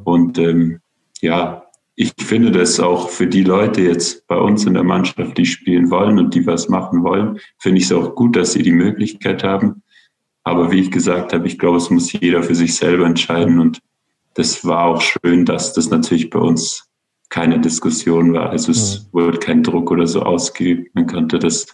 Und 0.04 0.36
ähm, 0.36 0.80
ja, 1.22 1.64
ich 1.94 2.12
finde 2.18 2.50
das 2.50 2.78
auch 2.78 3.08
für 3.08 3.26
die 3.26 3.42
Leute 3.42 3.80
jetzt 3.80 4.26
bei 4.26 4.36
uns 4.36 4.66
in 4.66 4.74
der 4.74 4.84
Mannschaft, 4.84 5.38
die 5.38 5.46
spielen 5.46 5.90
wollen 5.90 6.18
und 6.18 6.34
die 6.34 6.46
was 6.46 6.68
machen 6.68 7.02
wollen, 7.04 7.38
finde 7.58 7.78
ich 7.78 7.84
es 7.84 7.92
auch 7.92 8.14
gut, 8.14 8.36
dass 8.36 8.52
sie 8.52 8.62
die 8.62 8.72
Möglichkeit 8.72 9.42
haben. 9.44 9.82
Aber 10.44 10.70
wie 10.70 10.80
ich 10.80 10.90
gesagt 10.90 11.32
habe, 11.32 11.46
ich 11.46 11.58
glaube, 11.58 11.78
es 11.78 11.88
muss 11.88 12.12
jeder 12.12 12.42
für 12.42 12.54
sich 12.54 12.74
selber 12.74 13.06
entscheiden. 13.06 13.60
Und 13.60 13.80
das 14.34 14.62
war 14.62 14.84
auch 14.84 15.00
schön, 15.00 15.46
dass 15.46 15.72
das 15.72 15.88
natürlich 15.88 16.28
bei 16.28 16.38
uns 16.38 16.91
keine 17.32 17.58
Diskussion 17.58 18.34
war. 18.34 18.50
Also 18.50 18.70
es 18.70 19.08
mhm. 19.10 19.18
wurde 19.18 19.38
kein 19.38 19.62
Druck 19.62 19.90
oder 19.90 20.06
so 20.06 20.20
ausgeübt. 20.20 20.94
Man 20.94 21.06
konnte 21.06 21.38
das, 21.38 21.66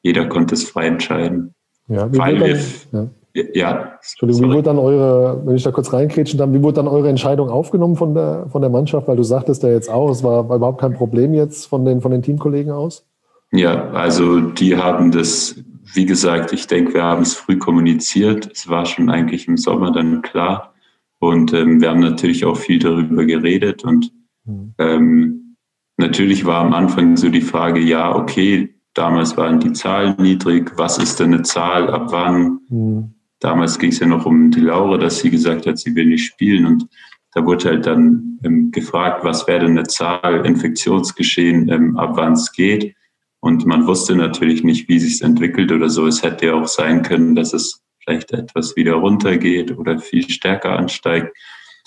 jeder 0.00 0.26
konnte 0.26 0.54
es 0.54 0.62
frei 0.62 0.86
entscheiden. 0.86 1.54
Ja, 1.88 2.08
weil 2.16 2.40
wir, 2.40 2.60
dann, 2.92 3.10
ja. 3.34 3.42
ja. 3.52 3.92
Entschuldigung, 3.96 4.42
wie 4.42 4.54
wurde 4.54 4.62
dann 4.62 4.78
eure, 4.78 5.42
wenn 5.44 5.56
ich 5.56 5.64
da 5.64 5.72
kurz 5.72 5.92
reinkretschen 5.92 6.38
darf, 6.38 6.52
wie 6.52 6.62
wurde 6.62 6.76
dann 6.76 6.86
eure 6.86 7.08
Entscheidung 7.08 7.50
aufgenommen 7.50 7.96
von 7.96 8.14
der, 8.14 8.46
von 8.50 8.62
der 8.62 8.70
Mannschaft? 8.70 9.08
Weil 9.08 9.16
du 9.16 9.24
sagtest 9.24 9.64
ja 9.64 9.70
jetzt 9.70 9.90
auch, 9.90 10.08
es 10.08 10.22
war, 10.22 10.48
war 10.48 10.56
überhaupt 10.56 10.80
kein 10.80 10.94
Problem 10.94 11.34
jetzt 11.34 11.66
von 11.66 11.84
den, 11.84 12.00
von 12.00 12.12
den 12.12 12.22
Teamkollegen 12.22 12.70
aus? 12.70 13.04
Ja, 13.50 13.90
also 13.90 14.40
die 14.40 14.76
haben 14.76 15.10
das, 15.10 15.56
wie 15.94 16.06
gesagt, 16.06 16.52
ich 16.52 16.68
denke, 16.68 16.94
wir 16.94 17.02
haben 17.02 17.22
es 17.22 17.34
früh 17.34 17.58
kommuniziert. 17.58 18.48
Es 18.54 18.68
war 18.68 18.86
schon 18.86 19.10
eigentlich 19.10 19.48
im 19.48 19.56
Sommer 19.56 19.90
dann 19.90 20.22
klar. 20.22 20.74
Und 21.18 21.52
ähm, 21.52 21.80
wir 21.80 21.90
haben 21.90 22.00
natürlich 22.00 22.44
auch 22.44 22.56
viel 22.56 22.78
darüber 22.78 23.24
geredet 23.24 23.84
und 23.84 24.12
Mhm. 24.44 24.74
Ähm, 24.78 25.56
natürlich 25.96 26.44
war 26.44 26.64
am 26.64 26.72
Anfang 26.72 27.16
so 27.16 27.28
die 27.28 27.40
Frage, 27.40 27.80
ja, 27.80 28.14
okay, 28.14 28.74
damals 28.94 29.36
waren 29.36 29.60
die 29.60 29.72
Zahlen 29.72 30.16
niedrig, 30.18 30.72
was 30.76 30.98
ist 30.98 31.20
denn 31.20 31.34
eine 31.34 31.42
Zahl, 31.42 31.90
ab 31.90 32.08
wann? 32.10 32.60
Mhm. 32.68 33.14
Damals 33.40 33.78
ging 33.78 33.90
es 33.90 33.98
ja 33.98 34.06
noch 34.06 34.26
um 34.26 34.50
die 34.50 34.60
Laura, 34.60 34.98
dass 34.98 35.18
sie 35.18 35.30
gesagt 35.30 35.66
hat, 35.66 35.78
sie 35.78 35.94
will 35.94 36.06
nicht 36.06 36.26
spielen 36.26 36.66
und 36.66 36.86
da 37.34 37.44
wurde 37.44 37.70
halt 37.70 37.86
dann 37.86 38.38
ähm, 38.44 38.70
gefragt, 38.70 39.24
was 39.24 39.46
wäre 39.46 39.60
denn 39.60 39.70
eine 39.70 39.84
Zahl, 39.84 40.44
Infektionsgeschehen, 40.44 41.68
ähm, 41.70 41.96
ab 41.96 42.12
wann 42.14 42.34
es 42.34 42.52
geht. 42.52 42.94
Und 43.40 43.66
man 43.66 43.86
wusste 43.86 44.14
natürlich 44.14 44.62
nicht, 44.62 44.88
wie 44.88 45.00
sich 45.00 45.22
entwickelt 45.22 45.72
oder 45.72 45.88
so. 45.88 46.06
Es 46.06 46.22
hätte 46.22 46.46
ja 46.46 46.54
auch 46.54 46.68
sein 46.68 47.02
können, 47.02 47.34
dass 47.34 47.54
es 47.54 47.82
vielleicht 47.98 48.32
etwas 48.32 48.76
wieder 48.76 48.94
runtergeht 48.94 49.76
oder 49.76 49.98
viel 49.98 50.28
stärker 50.28 50.78
ansteigt. 50.78 51.34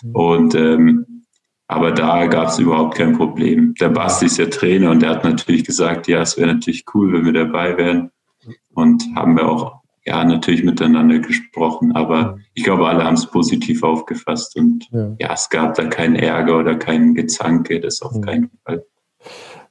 Mhm. 0.03 0.15
Und 0.15 0.55
ähm, 0.55 1.14
aber 1.67 1.91
da 1.91 2.27
gab 2.27 2.49
es 2.49 2.59
überhaupt 2.59 2.95
kein 2.95 3.17
Problem. 3.17 3.73
Der 3.79 3.89
Basti 3.89 4.27
ist 4.27 4.37
ja 4.37 4.45
Trainer 4.45 4.91
und 4.91 5.01
der 5.01 5.09
hat 5.09 5.23
natürlich 5.23 5.63
gesagt, 5.63 6.07
ja, 6.07 6.21
es 6.21 6.37
wäre 6.37 6.53
natürlich 6.53 6.85
cool, 6.93 7.13
wenn 7.13 7.25
wir 7.25 7.33
dabei 7.33 7.77
wären. 7.77 8.11
Und 8.73 9.03
haben 9.15 9.35
wir 9.35 9.49
auch 9.49 9.81
ja 10.05 10.23
natürlich 10.23 10.63
miteinander 10.63 11.19
gesprochen. 11.19 11.93
Aber 11.93 12.37
ich 12.53 12.63
glaube, 12.63 12.87
alle 12.87 13.03
haben 13.03 13.15
es 13.15 13.25
positiv 13.25 13.83
aufgefasst 13.83 14.55
und 14.55 14.87
ja. 14.91 15.15
ja. 15.19 15.33
es 15.33 15.49
gab 15.49 15.73
da 15.75 15.85
keinen 15.85 16.15
Ärger 16.15 16.59
oder 16.59 16.75
keinen 16.75 17.15
Gezanke, 17.15 17.79
das 17.79 18.01
auf 18.01 18.21
keinen 18.21 18.51
Fall. 18.63 18.85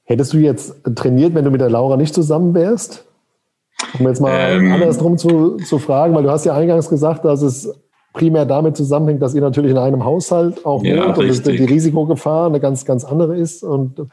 Hättest 0.03 0.33
du 0.33 0.39
jetzt 0.39 0.83
trainiert, 0.97 1.35
wenn 1.35 1.45
du 1.45 1.51
mit 1.51 1.61
der 1.61 1.71
Laura 1.71 1.97
nicht 1.97 2.15
zusammen 2.15 2.55
wärst? 2.55 3.07
Um 3.99 4.07
jetzt 4.07 4.21
mal 4.21 4.33
ähm, 4.53 4.73
andersrum 4.73 5.17
zu, 5.19 5.57
zu 5.59 5.79
fragen, 5.79 6.15
weil 6.15 6.25
du 6.25 6.31
hast 6.31 6.45
ja 6.45 6.55
eingangs 6.55 6.89
gesagt, 6.89 7.25
dass 7.25 7.43
es 7.43 7.73
primär 8.15 8.47
damit 8.47 8.77
zusammenhängt, 8.77 9.21
dass 9.21 9.35
ihr 9.35 9.43
natürlich 9.43 9.73
in 9.73 9.79
einem 9.79 10.05
Haushalt 10.05 10.65
auch 10.65 10.83
ja, 10.83 11.17
wohnt 11.17 11.19
und 11.19 11.47
die 11.47 11.65
Risikogefahr 11.65 12.47
eine 12.47 12.61
ganz, 12.61 12.87
ganz 12.87 13.05
andere 13.05 13.37
ist. 13.37 13.63
Und 13.63 14.07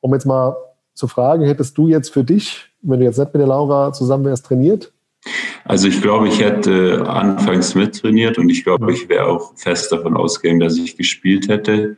um 0.00 0.12
jetzt 0.12 0.26
mal 0.26 0.56
zu 0.94 1.06
fragen, 1.06 1.44
hättest 1.44 1.78
du 1.78 1.86
jetzt 1.86 2.12
für 2.12 2.24
dich, 2.24 2.70
wenn 2.80 2.98
du 2.98 3.06
jetzt 3.06 3.18
nicht 3.18 3.32
mit 3.32 3.40
der 3.40 3.46
Laura 3.46 3.92
zusammen 3.92 4.24
wärst, 4.24 4.46
trainiert? 4.46 4.92
Also 5.64 5.86
ich 5.86 6.02
glaube, 6.02 6.26
ich 6.26 6.40
hätte 6.40 7.04
anfangs 7.06 7.76
mittrainiert 7.76 8.38
und 8.38 8.48
ich 8.48 8.64
glaube, 8.64 8.90
ich 8.90 9.08
wäre 9.08 9.26
auch 9.26 9.52
fest 9.54 9.92
davon 9.92 10.16
ausgegangen, 10.16 10.58
dass 10.58 10.76
ich 10.76 10.96
gespielt 10.96 11.48
hätte. 11.48 11.96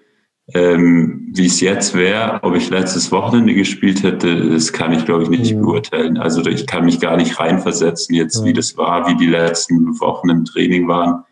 Ähm, 0.53 1.31
wie 1.33 1.47
es 1.47 1.63
jetzt 1.63 1.95
wäre, 1.95 2.41
ob 2.43 2.55
ich 2.55 2.69
letztes 2.69 3.11
Wochenende 3.11 3.55
gespielt 3.55 4.03
hätte, 4.03 4.51
das 4.51 4.75
kann 4.75 4.93
ich, 4.93 5.07
glaube 5.07 5.23
ich, 5.23 5.31
nicht 5.31 5.55
mhm. 5.55 5.63
beurteilen. 5.63 6.19
Also 6.19 6.45
ich 6.45 6.67
kann 6.67 6.85
mich 6.85 7.01
gar 7.01 7.17
nicht 7.17 7.41
reinversetzen 7.41 8.15
jetzt, 8.15 8.43
mhm. 8.43 8.45
wie 8.47 8.53
das 8.53 8.77
war, 8.77 9.09
wie 9.09 9.17
die 9.17 9.31
letzten 9.31 9.99
Wochen 10.01 10.29
im 10.29 10.45
Training 10.45 10.87
waren. 10.87 11.25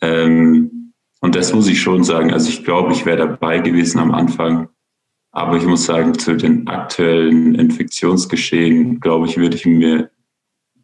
Ähm, 0.00 0.92
und 1.20 1.34
das 1.34 1.52
muss 1.52 1.68
ich 1.68 1.80
schon 1.80 2.04
sagen. 2.04 2.32
Also 2.32 2.48
ich 2.48 2.64
glaube, 2.64 2.92
ich 2.92 3.06
wäre 3.06 3.18
dabei 3.18 3.58
gewesen 3.58 3.98
am 3.98 4.12
Anfang. 4.12 4.68
Aber 5.32 5.56
ich 5.56 5.64
muss 5.64 5.84
sagen, 5.84 6.18
zu 6.18 6.36
den 6.36 6.66
aktuellen 6.66 7.54
Infektionsgeschehen, 7.54 9.00
glaube 9.00 9.26
ich, 9.26 9.36
würde 9.36 9.56
ich 9.56 9.66
mir 9.66 10.10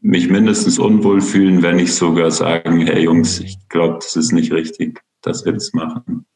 mich 0.00 0.28
mindestens 0.28 0.78
unwohl 0.78 1.20
fühlen, 1.20 1.62
wenn 1.62 1.78
ich 1.78 1.94
sogar 1.94 2.30
sagen, 2.30 2.80
hey 2.80 3.04
Jungs, 3.04 3.38
ich 3.38 3.56
glaube, 3.68 3.94
das 3.94 4.16
ist 4.16 4.32
nicht 4.32 4.52
richtig, 4.52 5.00
dass 5.22 5.44
wir 5.44 5.52
das 5.52 5.72
machen. 5.72 6.26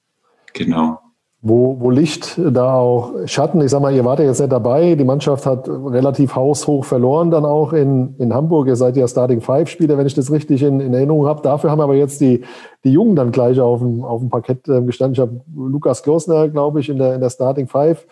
Genau 0.55 1.06
wo, 1.49 1.77
wo 1.79 1.91
Licht, 1.91 2.39
da 2.39 2.75
auch 2.75 3.13
Schatten. 3.27 3.61
Ich 3.61 3.71
sag 3.71 3.81
mal, 3.81 3.95
ihr 3.95 4.05
wart 4.05 4.19
ja 4.19 4.25
jetzt 4.25 4.41
nicht 4.41 4.51
dabei. 4.51 4.97
Die 4.97 5.05
Mannschaft 5.05 5.47
hat 5.47 5.69
relativ 5.69 6.35
haushoch 6.35 6.85
verloren 6.85 7.31
dann 7.31 7.45
auch 7.45 7.73
in, 7.73 8.17
in 8.19 8.35
Hamburg. 8.35 8.67
Ihr 8.67 8.75
seid 8.75 8.97
ja 8.97 9.07
Starting 9.07 9.41
Five 9.41 9.69
Spieler, 9.69 9.97
wenn 9.97 10.09
ich 10.09 10.15
das 10.15 10.33
richtig 10.33 10.65
in, 10.65 10.81
in 10.81 10.93
Erinnerung 10.93 11.27
habe. 11.27 11.43
Dafür 11.43 11.71
haben 11.71 11.81
aber 11.81 11.95
jetzt 11.95 12.21
die, 12.21 12.43
die 12.83 12.91
Jungen 12.91 13.15
dann 13.15 13.31
gleich 13.31 13.61
auf 13.61 13.79
dem, 13.79 14.05
auf 14.05 14.21
dem 14.21 14.29
Parkett 14.29 14.67
äh, 14.69 14.83
gestanden. 14.83 15.13
Ich 15.13 15.21
habe 15.21 15.41
Lukas 15.55 16.03
Klosner, 16.03 16.49
glaube 16.49 16.81
ich, 16.81 16.89
in 16.89 16.99
der, 16.99 17.15
in 17.15 17.21
der 17.21 17.31
Starting 17.31 17.69
Five 17.69 18.07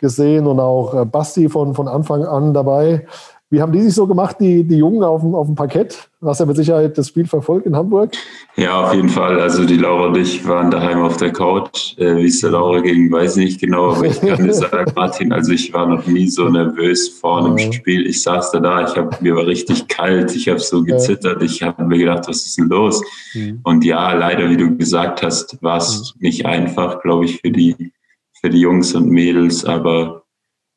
gesehen 0.00 0.48
und 0.48 0.58
auch 0.58 0.92
äh, 0.94 1.04
Basti 1.04 1.48
von, 1.48 1.72
von 1.72 1.86
Anfang 1.86 2.24
an 2.24 2.52
dabei. 2.52 3.06
Wie 3.48 3.62
haben 3.62 3.70
die 3.70 3.80
sich 3.80 3.94
so 3.94 4.08
gemacht, 4.08 4.38
die, 4.40 4.64
die 4.64 4.78
Jungen 4.78 5.04
auf 5.04 5.20
dem, 5.20 5.32
auf 5.36 5.46
dem 5.46 5.54
Parkett? 5.54 6.10
Du 6.20 6.26
hast 6.26 6.40
ja 6.40 6.46
mit 6.46 6.56
Sicherheit 6.56 6.98
das 6.98 7.06
Spiel 7.06 7.26
verfolgt 7.26 7.66
in 7.66 7.76
Hamburg. 7.76 8.10
Ja, 8.56 8.86
auf 8.86 8.94
jeden 8.94 9.08
Fall. 9.08 9.38
Also 9.38 9.64
die 9.64 9.76
Laura 9.76 10.06
und 10.06 10.16
ich 10.16 10.44
waren 10.48 10.68
daheim 10.68 11.00
auf 11.02 11.16
der 11.18 11.32
Couch. 11.32 11.96
Äh, 11.96 12.16
wie 12.16 12.26
es 12.26 12.40
der 12.40 12.50
Laura 12.50 12.80
ging, 12.80 13.12
weiß 13.12 13.36
ich 13.36 13.44
nicht 13.44 13.60
genau, 13.60 13.92
aber 13.92 14.06
ich 14.06 14.20
kann 14.20 14.42
dir 14.42 14.52
sagen, 14.52 14.90
Martin, 14.96 15.32
also 15.32 15.52
ich 15.52 15.72
war 15.72 15.86
noch 15.86 16.04
nie 16.08 16.26
so 16.26 16.48
nervös 16.48 17.08
vor 17.08 17.38
einem 17.38 17.56
ja. 17.56 17.72
Spiel. 17.72 18.06
Ich 18.06 18.20
saß 18.22 18.50
da 18.50 18.58
da, 18.58 18.84
ich 18.84 18.96
hab, 18.96 19.22
mir 19.22 19.36
war 19.36 19.46
richtig 19.46 19.86
kalt, 19.86 20.34
ich 20.34 20.48
habe 20.48 20.58
so 20.58 20.82
gezittert, 20.82 21.40
ich 21.40 21.62
habe 21.62 21.84
mir 21.84 21.98
gedacht, 21.98 22.26
was 22.26 22.46
ist 22.46 22.58
denn 22.58 22.68
los? 22.68 23.00
Mhm. 23.32 23.60
Und 23.62 23.84
ja, 23.84 24.12
leider, 24.12 24.50
wie 24.50 24.56
du 24.56 24.76
gesagt 24.76 25.22
hast, 25.22 25.62
war 25.62 25.76
es 25.76 26.14
mhm. 26.16 26.26
nicht 26.26 26.46
einfach, 26.46 27.00
glaube 27.00 27.26
ich, 27.26 27.40
für 27.40 27.52
die, 27.52 27.92
für 28.40 28.50
die 28.50 28.60
Jungs 28.60 28.92
und 28.96 29.08
Mädels, 29.08 29.64
aber 29.64 30.24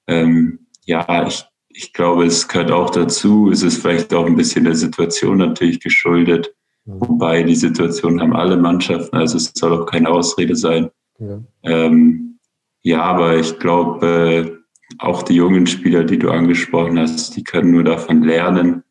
ähm, 0.08 0.68
ja, 0.86 1.26
ich 1.26 1.46
ich 1.70 1.94
glaube, 1.94 2.26
es 2.26 2.48
gehört 2.48 2.72
auch 2.72 2.90
dazu. 2.90 3.50
Es 3.52 3.64
ist 3.64 3.82
vielleicht 3.82 4.14
auch 4.14 4.26
ein 4.26 4.36
bisschen 4.36 4.66
der 4.66 4.76
Situation 4.76 5.38
natürlich 5.38 5.80
geschuldet. 5.80 6.54
Wobei 6.86 7.44
die 7.44 7.56
Situation 7.56 8.20
haben 8.20 8.36
alle 8.36 8.58
Mannschaften, 8.58 9.16
also 9.16 9.38
es 9.38 9.52
soll 9.54 9.74
auch 9.74 9.86
keine 9.86 10.10
Ausrede 10.10 10.56
sein. 10.56 10.90
Ja, 11.20 11.40
ähm, 11.64 12.40
ja 12.82 13.04
aber 13.04 13.38
ich 13.38 13.60
glaube, 13.60 14.08
äh, 14.08 14.60
auch 14.98 15.22
die 15.22 15.36
jungen 15.36 15.68
Spieler, 15.68 16.04
die 16.04 16.18
du 16.18 16.32
angesprochen 16.32 16.98
hast, 16.98 17.36
die 17.36 17.44
können 17.44 17.72
nur 17.72 17.84
davon 17.84 18.24
lernen. 18.24 18.84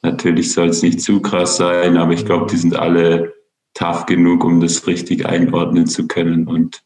Natürlich 0.00 0.52
soll 0.52 0.68
es 0.68 0.82
nicht 0.82 1.02
zu 1.02 1.20
krass 1.20 1.58
sein, 1.58 1.98
aber 1.98 2.12
ich 2.12 2.24
glaube, 2.24 2.46
die 2.50 2.56
sind 2.56 2.74
alle 2.74 3.34
tough 3.74 4.06
genug, 4.06 4.44
um 4.44 4.60
das 4.60 4.86
richtig 4.86 5.26
einordnen 5.26 5.86
zu 5.86 6.08
können. 6.08 6.46
Und 6.46 6.82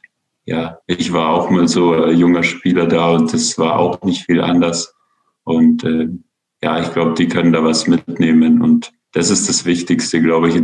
ja, 0.46 0.80
ich 0.86 1.12
war 1.12 1.30
auch 1.30 1.48
mal 1.48 1.68
so 1.68 1.92
ein 1.92 2.16
junger 2.18 2.42
Spieler 2.42 2.86
da 2.86 3.10
und 3.10 3.32
das 3.32 3.56
war 3.56 3.78
auch 3.78 4.02
nicht 4.02 4.26
viel 4.26 4.40
anders. 4.40 4.95
Und 5.46 5.84
äh, 5.84 6.08
ja, 6.62 6.80
ich 6.80 6.92
glaube, 6.92 7.14
die 7.14 7.28
können 7.28 7.52
da 7.52 7.62
was 7.62 7.86
mitnehmen. 7.86 8.60
Und 8.60 8.92
das 9.12 9.30
ist 9.30 9.48
das 9.48 9.64
Wichtigste, 9.64 10.20
glaube 10.20 10.48
ich. 10.48 10.60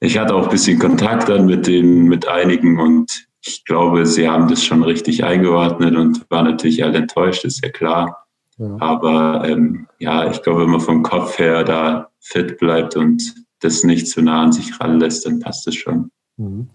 Ich 0.00 0.18
hatte 0.18 0.34
auch 0.34 0.44
ein 0.44 0.50
bisschen 0.50 0.78
Kontakt 0.78 1.28
dann 1.28 1.46
mit 1.46 1.66
den, 1.66 2.04
mit 2.04 2.28
einigen 2.28 2.78
und 2.78 3.26
ich 3.46 3.64
glaube, 3.64 4.06
sie 4.06 4.28
haben 4.28 4.48
das 4.48 4.64
schon 4.64 4.82
richtig 4.82 5.24
eingeordnet 5.24 5.96
und 5.96 6.30
waren 6.30 6.46
natürlich 6.46 6.84
alle 6.84 6.98
enttäuscht, 6.98 7.44
ist 7.44 7.62
ja 7.64 7.70
klar. 7.70 8.26
Ja. 8.58 8.76
Aber 8.80 9.48
ähm, 9.48 9.86
ja, 9.98 10.30
ich 10.30 10.42
glaube, 10.42 10.62
wenn 10.62 10.70
man 10.70 10.80
vom 10.80 11.02
Kopf 11.02 11.38
her 11.38 11.64
da 11.64 12.08
fit 12.20 12.58
bleibt 12.58 12.96
und 12.96 13.34
das 13.60 13.82
nicht 13.84 14.08
zu 14.08 14.22
nah 14.22 14.42
an 14.42 14.52
sich 14.52 14.78
ranlässt, 14.80 15.26
dann 15.26 15.40
passt 15.40 15.66
es 15.68 15.74
schon. 15.74 16.10
Mhm. 16.36 16.68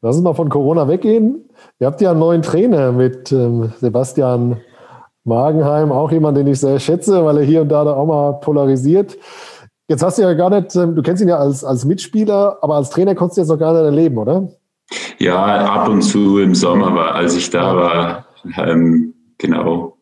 Lass 0.00 0.16
uns 0.16 0.24
mal 0.24 0.34
von 0.34 0.48
Corona 0.48 0.88
weggehen. 0.88 1.48
Ihr 1.78 1.86
habt 1.86 2.00
ja 2.00 2.10
einen 2.10 2.20
neuen 2.20 2.42
Trainer 2.42 2.92
mit 2.92 3.30
ähm, 3.30 3.72
Sebastian 3.80 4.60
Magenheim, 5.24 5.92
auch 5.92 6.10
jemand, 6.10 6.36
den 6.36 6.46
ich 6.46 6.60
sehr 6.60 6.78
schätze, 6.78 7.24
weil 7.24 7.38
er 7.38 7.44
hier 7.44 7.62
und 7.62 7.68
da 7.68 7.82
auch 7.82 8.06
mal 8.06 8.32
polarisiert. 8.40 9.16
Jetzt 9.88 10.02
hast 10.02 10.18
du 10.18 10.22
ja 10.22 10.34
gar 10.34 10.50
nicht, 10.50 10.74
ähm, 10.74 10.94
du 10.94 11.02
kennst 11.02 11.22
ihn 11.22 11.28
ja 11.28 11.38
als, 11.38 11.64
als 11.64 11.84
Mitspieler, 11.84 12.58
aber 12.62 12.76
als 12.76 12.90
Trainer 12.90 13.14
konntest 13.14 13.36
du 13.36 13.40
jetzt 13.42 13.48
noch 13.48 13.58
gar 13.58 13.72
nicht 13.72 13.82
erleben, 13.82 14.18
oder? 14.18 14.48
Ja, 15.18 15.44
ab 15.44 15.88
und 15.88 16.02
zu 16.02 16.38
im 16.38 16.54
Sommer 16.54 16.94
war, 16.94 17.14
als 17.14 17.36
ich 17.36 17.50
da 17.50 17.76
war, 17.76 18.26
ähm, 18.56 19.14
genau. 19.38 19.98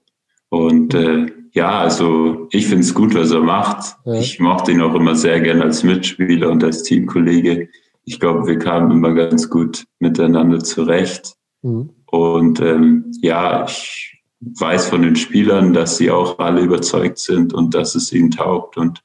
Und 0.49 0.95
äh, 0.95 1.27
ja, 1.53 1.81
also 1.81 2.47
ich 2.51 2.67
finde 2.67 2.83
es 2.83 2.95
gut, 2.95 3.15
was 3.15 3.31
er 3.31 3.41
macht. 3.41 3.97
Ja. 4.05 4.15
Ich 4.15 4.39
mochte 4.41 4.73
ihn 4.73 4.81
auch 4.81 4.95
immer 4.95 5.15
sehr 5.15 5.41
gern 5.41 5.63
als 5.63 5.83
Mitspieler 5.83 6.51
und 6.51 6.63
als 6.63 6.83
Teamkollege. 6.83 7.69
Ich 8.05 8.21
glaube, 8.21 8.47
wir 8.47 8.59
kamen 8.59 8.91
immer 8.91 9.15
ganz 9.15 9.51
gut 9.51 9.85
miteinander 9.99 10.61
zurecht. 10.61 11.35
Mhm. 11.63 11.91
Und 12.07 12.61
ähm, 12.61 13.13
ja, 13.21 13.65
ich 13.65 14.20
weiß 14.41 14.89
von 14.89 15.03
den 15.03 15.17
Spielern, 15.17 15.73
dass 15.73 15.97
sie 15.97 16.11
auch 16.11 16.39
alle 16.39 16.63
überzeugt 16.63 17.19
sind 17.19 17.53
und 17.53 17.75
dass 17.75 17.95
es 17.95 18.13
ihnen 18.13 18.31
taugt. 18.31 18.77
Und 18.77 19.03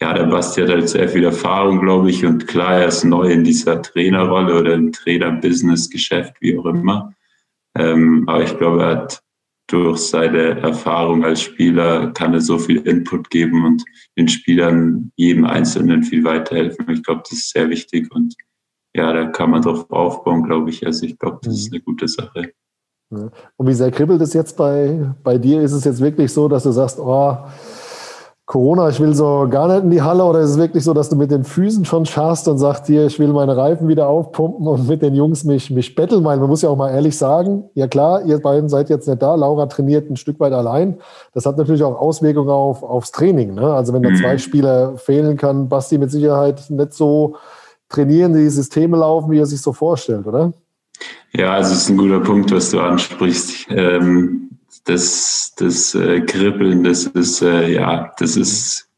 ja, 0.00 0.14
der 0.14 0.24
Basti 0.24 0.60
hat 0.60 0.70
halt 0.70 0.88
sehr 0.88 1.08
viel 1.08 1.24
Erfahrung, 1.24 1.80
glaube 1.80 2.10
ich. 2.10 2.24
Und 2.24 2.46
klar, 2.46 2.80
er 2.80 2.88
ist 2.88 3.04
neu 3.04 3.30
in 3.30 3.44
dieser 3.44 3.82
Trainerrolle 3.82 4.58
oder 4.58 4.74
im 4.74 4.92
Trainer-Business-Geschäft, 4.92 6.34
wie 6.40 6.56
auch 6.56 6.66
immer. 6.66 7.12
Ähm, 7.76 8.24
aber 8.28 8.44
ich 8.44 8.56
glaube, 8.56 8.82
er 8.82 8.88
hat 8.90 9.22
durch 9.68 9.98
seine 9.98 10.60
Erfahrung 10.60 11.24
als 11.24 11.42
Spieler 11.42 12.10
kann 12.12 12.32
er 12.32 12.40
so 12.40 12.58
viel 12.58 12.78
Input 12.78 13.28
geben 13.28 13.64
und 13.66 13.84
den 14.16 14.28
Spielern, 14.28 15.12
jedem 15.16 15.44
Einzelnen 15.44 16.02
viel 16.02 16.24
weiterhelfen. 16.24 16.88
Ich 16.88 17.02
glaube, 17.02 17.22
das 17.28 17.32
ist 17.32 17.50
sehr 17.50 17.68
wichtig 17.68 18.10
und 18.12 18.34
ja, 18.94 19.12
da 19.12 19.26
kann 19.26 19.50
man 19.50 19.62
drauf 19.62 19.90
aufbauen, 19.90 20.44
glaube 20.44 20.70
ich. 20.70 20.86
Also 20.86 21.04
ich 21.04 21.18
glaube, 21.18 21.40
das 21.42 21.54
ist 21.54 21.70
mhm. 21.70 21.74
eine 21.74 21.82
gute 21.82 22.08
Sache. 22.08 22.52
Und 23.10 23.66
wie 23.66 23.74
sehr 23.74 23.90
kribbelt 23.90 24.20
es 24.20 24.34
jetzt 24.34 24.56
bei, 24.56 25.14
bei 25.22 25.38
dir? 25.38 25.62
Ist 25.62 25.72
es 25.72 25.84
jetzt 25.84 26.00
wirklich 26.00 26.32
so, 26.32 26.48
dass 26.48 26.64
du 26.64 26.72
sagst, 26.72 26.98
oh, 26.98 27.36
Corona, 28.48 28.88
ich 28.88 28.98
will 28.98 29.14
so 29.14 29.46
gar 29.50 29.68
nicht 29.68 29.84
in 29.84 29.90
die 29.90 30.00
Halle 30.00 30.24
oder 30.24 30.40
ist 30.40 30.52
es 30.52 30.58
wirklich 30.58 30.82
so, 30.82 30.94
dass 30.94 31.10
du 31.10 31.16
mit 31.16 31.30
den 31.30 31.44
Füßen 31.44 31.84
schon 31.84 32.06
schaust 32.06 32.48
und 32.48 32.56
sagst 32.56 32.88
dir, 32.88 33.04
ich 33.04 33.18
will 33.18 33.28
meine 33.28 33.54
Reifen 33.54 33.88
wieder 33.88 34.08
aufpumpen 34.08 34.66
und 34.66 34.88
mit 34.88 35.02
den 35.02 35.14
Jungs 35.14 35.44
mich, 35.44 35.70
mich 35.70 35.94
betteln? 35.94 36.24
Weil 36.24 36.38
man 36.38 36.48
muss 36.48 36.62
ja 36.62 36.70
auch 36.70 36.76
mal 36.76 36.90
ehrlich 36.90 37.18
sagen, 37.18 37.64
ja 37.74 37.86
klar, 37.88 38.24
ihr 38.24 38.40
beiden 38.40 38.70
seid 38.70 38.88
jetzt 38.88 39.06
nicht 39.06 39.20
da, 39.20 39.34
Laura 39.34 39.66
trainiert 39.66 40.08
ein 40.08 40.16
Stück 40.16 40.40
weit 40.40 40.54
allein. 40.54 40.96
Das 41.34 41.44
hat 41.44 41.58
natürlich 41.58 41.82
auch 41.82 42.00
Auswirkungen 42.00 42.48
auf, 42.48 42.82
aufs 42.82 43.12
Training. 43.12 43.54
Ne? 43.54 43.70
Also 43.70 43.92
wenn 43.92 44.02
da 44.02 44.14
zwei 44.14 44.32
mhm. 44.32 44.38
Spieler 44.38 44.96
fehlen, 44.96 45.36
kann 45.36 45.68
Basti 45.68 45.98
mit 45.98 46.10
Sicherheit 46.10 46.70
nicht 46.70 46.94
so 46.94 47.36
trainieren, 47.90 48.32
die 48.32 48.48
Systeme 48.48 48.96
laufen, 48.96 49.30
wie 49.30 49.40
er 49.40 49.46
sich 49.46 49.60
so 49.60 49.74
vorstellt, 49.74 50.26
oder? 50.26 50.54
Ja, 51.32 51.54
also 51.54 51.72
es 51.74 51.82
ist 51.82 51.90
ein 51.90 51.96
guter 51.98 52.20
Punkt, 52.20 52.50
was 52.50 52.70
du 52.70 52.80
ansprichst. 52.80 53.66
Ähm, 53.70 54.50
das 54.84 55.52
das 55.58 55.94
äh, 55.94 56.20
Kribbeln, 56.22 56.84
das 56.84 57.06
ist, 57.06 57.42
äh, 57.42 57.72
ja, 57.72 58.12
das 58.18 58.36
ist, 58.36 58.88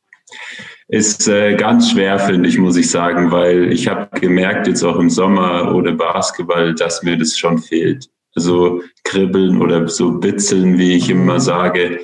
ist 0.88 1.28
äh, 1.28 1.56
ganz 1.56 1.90
schwer, 1.90 2.18
finde 2.18 2.48
ich, 2.48 2.58
muss 2.58 2.76
ich 2.76 2.90
sagen, 2.90 3.30
weil 3.30 3.72
ich 3.72 3.88
habe 3.88 4.08
gemerkt, 4.20 4.66
jetzt 4.68 4.82
auch 4.84 4.98
im 4.98 5.10
Sommer 5.10 5.74
oder 5.74 5.92
Basketball, 5.92 6.74
dass 6.74 7.02
mir 7.02 7.16
das 7.18 7.36
schon 7.38 7.58
fehlt. 7.58 8.08
Also 8.36 8.82
kribbeln 9.04 9.60
oder 9.60 9.88
so 9.88 10.12
bitzeln, 10.12 10.78
wie 10.78 10.94
ich 10.94 11.10
immer 11.10 11.40
sage. 11.40 12.00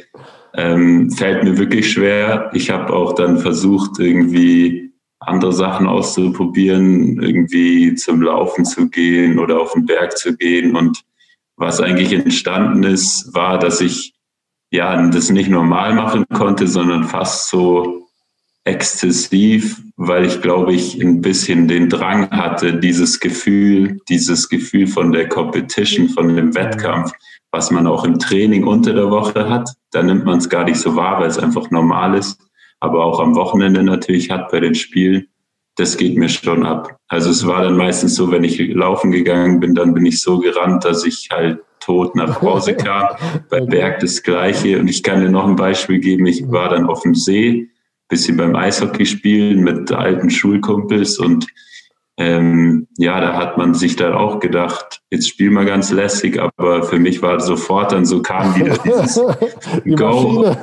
ähm, 0.55 1.11
fällt 1.11 1.45
mir 1.45 1.59
wirklich 1.59 1.93
schwer. 1.93 2.51
Ich 2.55 2.71
habe 2.71 2.93
auch 2.93 3.15
dann 3.15 3.39
versucht, 3.39 3.99
irgendwie 4.01 4.86
andere 5.27 5.53
Sachen 5.53 5.87
auszuprobieren, 5.87 7.21
irgendwie 7.21 7.95
zum 7.95 8.23
Laufen 8.23 8.65
zu 8.65 8.89
gehen 8.89 9.39
oder 9.39 9.61
auf 9.61 9.73
den 9.73 9.87
Berg 9.87 10.17
zu 10.17 10.37
gehen. 10.37 10.77
Und 10.77 11.03
was 11.57 11.81
eigentlich 11.81 12.13
entstanden 12.13 12.83
ist, 12.83 13.35
war, 13.35 13.59
dass 13.59 13.81
ich 13.81 14.15
ja 14.71 15.09
das 15.09 15.31
nicht 15.31 15.49
normal 15.49 15.95
machen 15.95 16.25
konnte, 16.35 16.67
sondern 16.67 17.05
fast 17.05 17.49
so 17.49 18.07
exzessiv, 18.65 19.81
weil 19.97 20.27
ich 20.27 20.43
glaube 20.43 20.75
ich 20.75 21.01
ein 21.01 21.21
bisschen 21.21 21.69
den 21.69 21.89
Drang 21.89 22.31
hatte, 22.31 22.75
dieses 22.75 23.21
Gefühl, 23.21 24.01
dieses 24.09 24.49
Gefühl 24.49 24.89
von 24.89 25.13
der 25.13 25.29
Competition, 25.29 26.09
von 26.09 26.35
dem 26.35 26.55
Wettkampf, 26.55 27.13
was 27.53 27.71
man 27.71 27.87
auch 27.87 28.05
im 28.05 28.19
Training 28.19 28.65
unter 28.65 28.93
der 28.93 29.11
Woche 29.11 29.49
hat. 29.49 29.71
Da 29.93 30.03
nimmt 30.03 30.25
man 30.25 30.39
es 30.39 30.49
gar 30.49 30.65
nicht 30.65 30.79
so 30.79 30.97
wahr, 30.97 31.21
weil 31.21 31.29
es 31.29 31.39
einfach 31.39 31.71
normal 31.71 32.17
ist. 32.19 32.41
Aber 32.87 33.05
auch 33.05 33.21
am 33.21 33.35
Wochenende 33.35 33.83
natürlich 33.83 34.31
hat 34.31 34.51
bei 34.51 34.61
den 34.61 34.75
Spielen, 34.75 35.27
das 35.77 35.97
geht 35.97 36.17
mir 36.17 36.29
schon 36.29 36.65
ab. 36.65 36.97
Also 37.09 37.31
es 37.31 37.47
war 37.47 37.63
dann 37.63 37.77
meistens 37.77 38.15
so, 38.15 38.31
wenn 38.31 38.45
ich 38.45 38.59
laufen 38.59 39.11
gegangen 39.11 39.61
bin, 39.61 39.75
dann 39.75 39.93
bin 39.93 40.07
ich 40.07 40.23
so 40.23 40.39
gerannt, 40.39 40.85
dass 40.85 41.05
ich 41.05 41.29
halt 41.31 41.61
tot 41.81 42.17
nach 42.17 42.41
Hause 42.41 42.75
kam. 42.77 43.09
bei 43.51 43.61
Berg 43.61 44.01
das 44.01 44.23
Gleiche. 44.23 44.81
Und 44.81 44.89
ich 44.89 45.03
kann 45.03 45.21
dir 45.21 45.31
noch 45.31 45.47
ein 45.47 45.57
Beispiel 45.57 45.99
geben. 45.99 46.27
Ich 46.27 46.51
war 46.51 46.71
dann 46.71 46.87
auf 46.87 47.03
dem 47.03 47.15
See 47.15 47.69
bisschen 48.09 48.37
beim 48.37 48.55
Eishockey 48.55 49.05
spielen 49.05 49.63
mit 49.63 49.91
alten 49.93 50.31
Schulkumpels 50.31 51.19
und 51.19 51.47
ähm, 52.19 52.89
ja, 52.97 53.21
da 53.21 53.35
hat 53.35 53.59
man 53.59 53.75
sich 53.75 53.97
dann 53.97 54.15
auch 54.15 54.41
gedacht, 54.41 55.03
jetzt 55.11 55.29
spiel 55.29 55.51
mal 55.51 55.67
ganz 55.67 55.91
lässig, 55.91 56.41
aber 56.41 56.83
für 56.83 56.99
mich 56.99 57.21
war 57.21 57.41
sofort 57.41 57.93
dann 57.93 58.07
so 58.07 58.23
kam 58.23 58.57
wieder 58.57 58.79
dieses 58.85 59.21
Die 59.85 59.95
Go. 59.95 60.57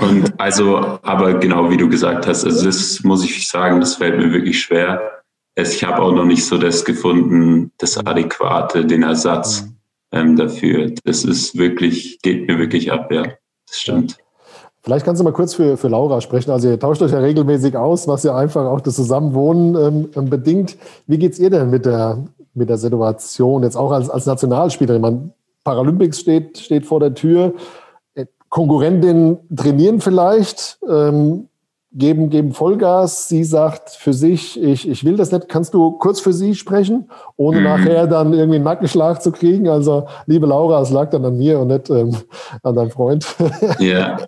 Und 0.00 0.40
also, 0.40 0.78
aber 1.02 1.34
genau 1.34 1.70
wie 1.70 1.76
du 1.76 1.88
gesagt 1.88 2.26
hast, 2.26 2.44
also 2.44 2.64
das 2.64 3.04
muss 3.04 3.24
ich 3.24 3.48
sagen, 3.48 3.78
das 3.78 3.96
fällt 3.96 4.18
mir 4.18 4.32
wirklich 4.32 4.60
schwer. 4.60 5.22
Ich 5.54 5.84
habe 5.84 6.02
auch 6.02 6.12
noch 6.12 6.24
nicht 6.24 6.44
so 6.44 6.58
das 6.58 6.84
gefunden, 6.84 7.72
das 7.78 7.96
Adäquate, 7.96 8.84
den 8.84 9.04
Ersatz 9.04 9.62
mhm. 9.62 9.76
ähm, 10.12 10.36
dafür. 10.36 10.92
Das 11.04 11.24
ist 11.24 11.56
wirklich, 11.56 12.18
geht 12.22 12.48
mir 12.48 12.58
wirklich 12.58 12.90
ab, 12.90 13.12
ja. 13.12 13.24
Das 13.66 13.80
stimmt. 13.80 14.18
Vielleicht 14.88 15.04
kannst 15.04 15.20
du 15.20 15.24
mal 15.24 15.34
kurz 15.34 15.52
für, 15.52 15.76
für 15.76 15.88
Laura 15.88 16.22
sprechen. 16.22 16.50
Also 16.50 16.70
ihr 16.70 16.80
tauscht 16.80 17.02
euch 17.02 17.12
ja 17.12 17.18
regelmäßig 17.18 17.76
aus, 17.76 18.08
was 18.08 18.22
ja 18.22 18.34
einfach 18.34 18.64
auch 18.64 18.80
das 18.80 18.94
Zusammenwohnen 18.94 19.74
ähm, 19.74 20.08
ähm 20.16 20.30
bedingt. 20.30 20.78
Wie 21.06 21.18
geht 21.18 21.34
es 21.34 21.38
ihr 21.38 21.50
denn 21.50 21.68
mit 21.68 21.84
der, 21.84 22.24
mit 22.54 22.70
der 22.70 22.78
Situation 22.78 23.64
jetzt 23.64 23.76
auch 23.76 23.92
als, 23.92 24.08
als 24.08 24.24
Nationalspielerin? 24.24 25.02
Man, 25.02 25.32
Paralympics 25.62 26.20
steht, 26.20 26.56
steht 26.56 26.86
vor 26.86 27.00
der 27.00 27.12
Tür. 27.12 27.52
Äh, 28.14 28.24
Konkurrentinnen 28.48 29.36
trainieren 29.54 30.00
vielleicht. 30.00 30.78
Ähm, 30.88 31.50
geben, 31.98 32.30
geben 32.30 32.52
Vollgas. 32.52 33.28
Sie 33.28 33.44
sagt 33.44 33.90
für 33.90 34.12
sich, 34.12 34.62
ich, 34.62 34.88
ich 34.88 35.04
will 35.04 35.16
das 35.16 35.32
nicht. 35.32 35.48
Kannst 35.48 35.74
du 35.74 35.92
kurz 35.92 36.20
für 36.20 36.32
sie 36.32 36.54
sprechen, 36.54 37.10
ohne 37.36 37.58
mhm. 37.58 37.64
nachher 37.64 38.06
dann 38.06 38.32
irgendwie 38.32 38.56
einen 38.56 38.64
Nackenschlag 38.64 39.20
zu 39.22 39.32
kriegen? 39.32 39.68
Also, 39.68 40.06
liebe 40.26 40.46
Laura, 40.46 40.80
es 40.80 40.90
lag 40.90 41.10
dann 41.10 41.24
an 41.24 41.36
mir 41.36 41.58
und 41.58 41.68
nicht 41.68 41.90
ähm, 41.90 42.16
an 42.62 42.76
deinem 42.76 42.90
Freund. 42.90 43.26
ja, 43.78 44.18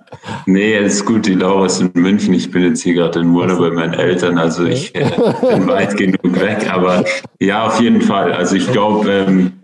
nee, 0.47 0.79
ist 0.79 1.07
gut. 1.07 1.27
Die 1.27 1.35
Laura 1.35 1.67
ist 1.67 1.81
in 1.81 1.91
München. 1.95 2.35
Ich 2.35 2.50
bin 2.50 2.62
jetzt 2.62 2.83
hier 2.83 2.95
gerade 2.95 3.21
in 3.21 3.29
Murder 3.29 3.57
bei 3.57 3.71
meinen 3.71 3.95
Eltern. 3.95 4.37
Also, 4.37 4.65
ich 4.65 4.95
äh, 4.95 5.09
bin 5.55 5.67
weit 5.69 5.97
genug 5.97 6.41
weg. 6.41 6.71
Aber 6.73 7.05
ja, 7.41 7.67
auf 7.67 7.81
jeden 7.81 8.00
Fall. 8.00 8.33
Also, 8.33 8.57
ich 8.57 8.71
glaube, 8.71 9.09
ähm, 9.11 9.60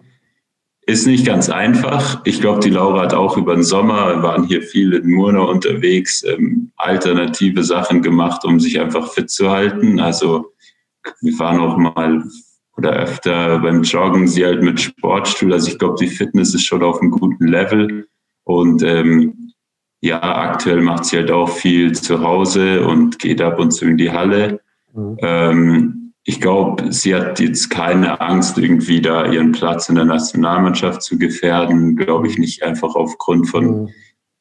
ist 0.87 1.07
nicht 1.07 1.27
ganz 1.27 1.51
einfach. 1.51 2.21
Ich 2.25 2.41
glaube, 2.41 2.61
die 2.61 2.71
Laura 2.71 3.03
hat 3.03 3.15
auch 3.15 3.37
über 3.37 3.55
den 3.55 3.65
Sommer, 3.65 4.23
waren 4.23 4.45
hier 4.45 4.63
viele 4.63 4.99
in 4.99 5.11
Murnau 5.11 5.51
unterwegs, 5.51 6.23
ähm, 6.23 6.71
alternative 6.77 7.65
Sachen 7.65 8.03
gemacht, 8.03 8.45
um 8.45 8.61
sich 8.61 8.81
einfach 8.81 9.13
fit 9.13 9.29
zu 9.29 9.51
halten. 9.51 9.99
Also 9.99 10.53
wir 11.21 11.39
waren 11.41 11.61
auch 11.61 11.77
mal 11.77 12.25
oder 12.77 12.93
öfter 12.93 13.59
beim 13.59 13.83
Joggen, 13.83 14.29
sie 14.29 14.45
halt 14.45 14.63
mit 14.63 14.81
Sportstuhl. 14.81 15.53
Also 15.53 15.71
ich 15.71 15.79
glaube, 15.79 15.97
die 15.99 16.09
Fitness 16.09 16.55
ist 16.55 16.65
schon 16.65 16.83
auf 16.83 17.01
einem 17.01 17.11
guten 17.11 17.47
Level. 17.47 18.07
Und 18.45 18.83
ähm, 18.83 19.55
ja, 20.01 20.21
aktuell 20.23 20.83
macht 20.83 21.07
sie 21.07 21.17
halt 21.17 21.31
auch 21.33 21.49
viel 21.49 21.93
zu 21.93 22.23
Hause 22.23 22.87
und 22.87 23.19
geht 23.19 23.41
ab 23.41 23.59
und 23.59 23.73
zu 23.73 23.87
in 23.87 23.97
die 23.97 24.13
Halle. 24.13 24.61
Mhm. 24.95 25.17
Ähm, 25.21 25.96
ich 26.29 26.41
glaube, 26.41 26.93
sie 26.93 27.15
hat 27.15 27.39
jetzt 27.39 27.71
keine 27.71 28.21
Angst, 28.21 28.59
irgendwie 28.59 29.01
da 29.01 29.31
ihren 29.31 29.53
Platz 29.53 29.89
in 29.89 29.95
der 29.95 30.05
Nationalmannschaft 30.05 31.03
zu 31.03 31.19
gefährden. 31.19 31.95
Glaube 31.95 32.27
ich 32.27 32.37
nicht 32.37 32.65
einfach 32.65 32.97
aufgrund 32.97 33.49
von 33.49 33.83
mhm. 33.83 33.89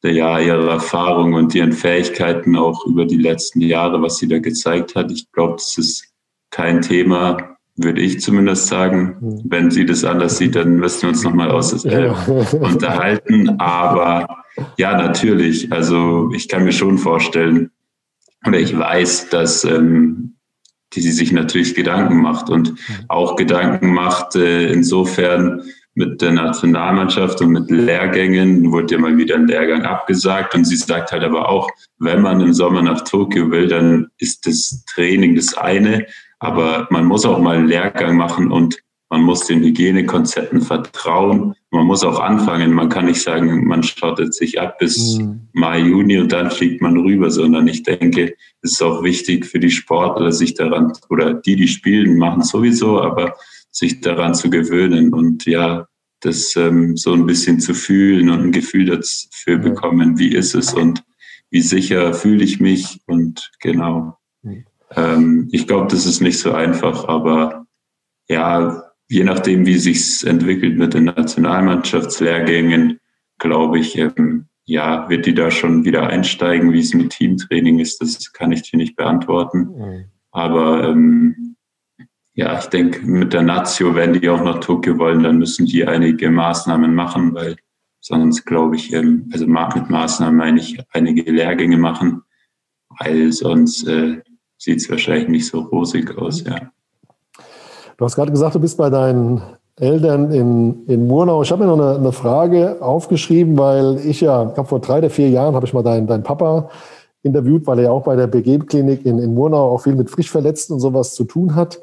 der, 0.02 0.12
ja, 0.12 0.40
ihrer 0.40 0.68
Erfahrung 0.68 1.34
und 1.34 1.54
ihren 1.54 1.72
Fähigkeiten 1.72 2.56
auch 2.56 2.84
über 2.86 3.04
die 3.04 3.18
letzten 3.18 3.60
Jahre, 3.60 4.02
was 4.02 4.18
sie 4.18 4.26
da 4.26 4.40
gezeigt 4.40 4.96
hat. 4.96 5.12
Ich 5.12 5.30
glaube, 5.30 5.54
das 5.54 5.78
ist 5.78 6.12
kein 6.50 6.82
Thema, 6.82 7.56
würde 7.76 8.00
ich 8.00 8.20
zumindest 8.20 8.66
sagen. 8.66 9.18
Mhm. 9.20 9.42
Wenn 9.44 9.70
sie 9.70 9.86
das 9.86 10.02
anders 10.02 10.38
sieht, 10.38 10.56
dann 10.56 10.78
müssen 10.78 11.02
wir 11.02 11.10
uns 11.10 11.22
nochmal 11.22 11.52
aus, 11.52 11.84
äh, 11.84 12.12
unterhalten. 12.58 13.60
Aber 13.60 14.44
ja, 14.76 14.96
natürlich. 14.96 15.70
Also 15.70 16.32
ich 16.34 16.48
kann 16.48 16.64
mir 16.64 16.72
schon 16.72 16.98
vorstellen, 16.98 17.70
oder 18.44 18.58
ich 18.58 18.76
weiß, 18.76 19.28
dass 19.28 19.64
ähm, 19.64 20.35
die 20.94 21.00
sie 21.00 21.12
sich 21.12 21.32
natürlich 21.32 21.74
Gedanken 21.74 22.20
macht 22.20 22.48
und 22.50 22.72
mhm. 22.72 23.04
auch 23.08 23.36
Gedanken 23.36 23.92
macht, 23.92 24.36
äh, 24.36 24.72
insofern 24.72 25.62
mit 25.94 26.20
der 26.20 26.32
Nationalmannschaft 26.32 27.40
und 27.40 27.50
mit 27.50 27.70
Lehrgängen 27.70 28.70
wurde 28.70 28.94
ja 28.94 29.00
mal 29.00 29.16
wieder 29.16 29.36
ein 29.36 29.46
Lehrgang 29.46 29.82
abgesagt 29.82 30.54
und 30.54 30.66
sie 30.66 30.76
sagt 30.76 31.10
halt 31.10 31.24
aber 31.24 31.48
auch, 31.48 31.70
wenn 31.98 32.20
man 32.20 32.40
im 32.42 32.52
Sommer 32.52 32.82
nach 32.82 33.02
Tokio 33.02 33.50
will, 33.50 33.66
dann 33.66 34.08
ist 34.18 34.46
das 34.46 34.84
Training 34.84 35.34
das 35.34 35.54
eine, 35.54 36.06
aber 36.38 36.86
man 36.90 37.06
muss 37.06 37.24
auch 37.24 37.38
mal 37.38 37.56
einen 37.56 37.68
Lehrgang 37.68 38.16
machen 38.16 38.52
und 38.52 38.78
man 39.08 39.22
muss 39.22 39.46
den 39.46 39.62
Hygienekonzepten 39.62 40.62
vertrauen. 40.62 41.54
Man 41.70 41.86
muss 41.86 42.02
auch 42.02 42.18
anfangen. 42.18 42.72
Man 42.72 42.88
kann 42.88 43.04
nicht 43.04 43.22
sagen, 43.22 43.66
man 43.66 43.82
startet 43.82 44.34
sich 44.34 44.60
ab 44.60 44.78
bis 44.78 45.18
mhm. 45.18 45.48
Mai, 45.52 45.80
Juni 45.80 46.18
und 46.18 46.32
dann 46.32 46.50
fliegt 46.50 46.82
man 46.82 46.96
rüber, 46.96 47.30
sondern 47.30 47.68
ich 47.68 47.82
denke, 47.84 48.34
es 48.62 48.72
ist 48.72 48.82
auch 48.82 49.02
wichtig 49.04 49.46
für 49.46 49.60
die 49.60 49.70
Sportler, 49.70 50.32
sich 50.32 50.54
daran, 50.54 50.92
oder 51.08 51.34
die, 51.34 51.54
die 51.56 51.68
spielen, 51.68 52.18
machen 52.18 52.42
sowieso, 52.42 53.00
aber 53.00 53.34
sich 53.70 54.00
daran 54.00 54.34
zu 54.34 54.50
gewöhnen 54.50 55.12
und 55.12 55.44
ja, 55.44 55.86
das 56.20 56.56
ähm, 56.56 56.96
so 56.96 57.12
ein 57.12 57.26
bisschen 57.26 57.60
zu 57.60 57.74
fühlen 57.74 58.30
und 58.30 58.40
ein 58.40 58.52
Gefühl 58.52 58.86
dafür 58.86 59.58
bekommen, 59.58 60.18
wie 60.18 60.32
ist 60.32 60.54
es 60.54 60.72
und 60.72 61.04
wie 61.50 61.60
sicher 61.60 62.12
fühle 62.14 62.42
ich 62.42 62.58
mich 62.58 63.00
und 63.06 63.52
genau. 63.60 64.16
Ähm, 64.94 65.48
ich 65.52 65.66
glaube, 65.66 65.88
das 65.90 66.06
ist 66.06 66.20
nicht 66.20 66.38
so 66.38 66.52
einfach, 66.52 67.06
aber 67.06 67.66
ja, 68.28 68.82
je 69.08 69.24
nachdem, 69.24 69.66
wie 69.66 69.78
sich's 69.78 70.22
entwickelt 70.22 70.76
mit 70.76 70.94
den 70.94 71.04
Nationalmannschaftslehrgängen, 71.04 73.00
glaube 73.38 73.78
ich, 73.78 73.96
ähm, 73.98 74.46
ja, 74.64 75.08
wird 75.08 75.26
die 75.26 75.34
da 75.34 75.50
schon 75.50 75.84
wieder 75.84 76.08
einsteigen. 76.08 76.72
Wie 76.72 76.80
es 76.80 76.92
mit 76.92 77.10
Teamtraining 77.10 77.78
ist, 77.78 78.00
das 78.00 78.32
kann 78.32 78.52
ich 78.52 78.62
dir 78.62 78.78
nicht 78.78 78.96
beantworten. 78.96 79.58
Mhm. 79.58 80.04
Aber 80.32 80.88
ähm, 80.88 81.56
ja, 82.34 82.58
ich 82.58 82.66
denke, 82.66 83.06
mit 83.06 83.32
der 83.32 83.42
Nazio, 83.42 83.94
wenn 83.94 84.12
die 84.12 84.28
auch 84.28 84.42
nach 84.42 84.60
Tokio 84.60 84.98
wollen, 84.98 85.22
dann 85.22 85.38
müssen 85.38 85.66
die 85.66 85.86
einige 85.86 86.30
Maßnahmen 86.30 86.94
machen, 86.94 87.32
weil 87.34 87.56
sonst 88.00 88.44
glaube 88.44 88.76
ich, 88.76 88.92
ähm, 88.92 89.30
also 89.32 89.46
mit 89.46 89.88
Maßnahmen 89.88 90.36
meine 90.36 90.60
ich 90.60 90.78
einige 90.92 91.30
Lehrgänge 91.30 91.78
machen, 91.78 92.22
weil 92.98 93.32
sonst 93.32 93.86
äh, 93.86 94.20
sieht 94.58 94.78
es 94.78 94.90
wahrscheinlich 94.90 95.28
nicht 95.28 95.46
so 95.46 95.60
rosig 95.60 96.16
aus, 96.18 96.44
ja. 96.44 96.72
Du 97.96 98.04
hast 98.04 98.14
gerade 98.14 98.30
gesagt, 98.30 98.54
du 98.54 98.60
bist 98.60 98.76
bei 98.76 98.90
deinen 98.90 99.42
Eltern 99.76 100.30
in, 100.30 100.86
in 100.86 101.06
Murnau. 101.06 101.42
Ich 101.42 101.50
habe 101.50 101.64
mir 101.64 101.74
noch 101.74 101.82
eine, 101.82 101.98
eine, 101.98 102.12
Frage 102.12 102.76
aufgeschrieben, 102.80 103.58
weil 103.58 103.98
ich 104.04 104.20
ja, 104.20 104.46
ich 104.46 104.54
glaube 104.54 104.68
vor 104.68 104.80
drei 104.80 104.98
oder 104.98 105.10
vier 105.10 105.30
Jahren 105.30 105.54
habe 105.54 105.66
ich 105.66 105.72
mal 105.72 105.82
deinen, 105.82 106.06
deinen 106.06 106.22
Papa 106.22 106.70
interviewt, 107.22 107.66
weil 107.66 107.78
er 107.78 107.84
ja 107.84 107.90
auch 107.90 108.04
bei 108.04 108.16
der 108.16 108.26
BG-Klinik 108.26 109.04
in, 109.04 109.18
in 109.18 109.34
Murnau 109.34 109.72
auch 109.72 109.82
viel 109.82 109.94
mit 109.94 110.10
Frischverletzten 110.10 110.74
und 110.74 110.80
sowas 110.80 111.14
zu 111.14 111.24
tun 111.24 111.54
hat. 111.54 111.80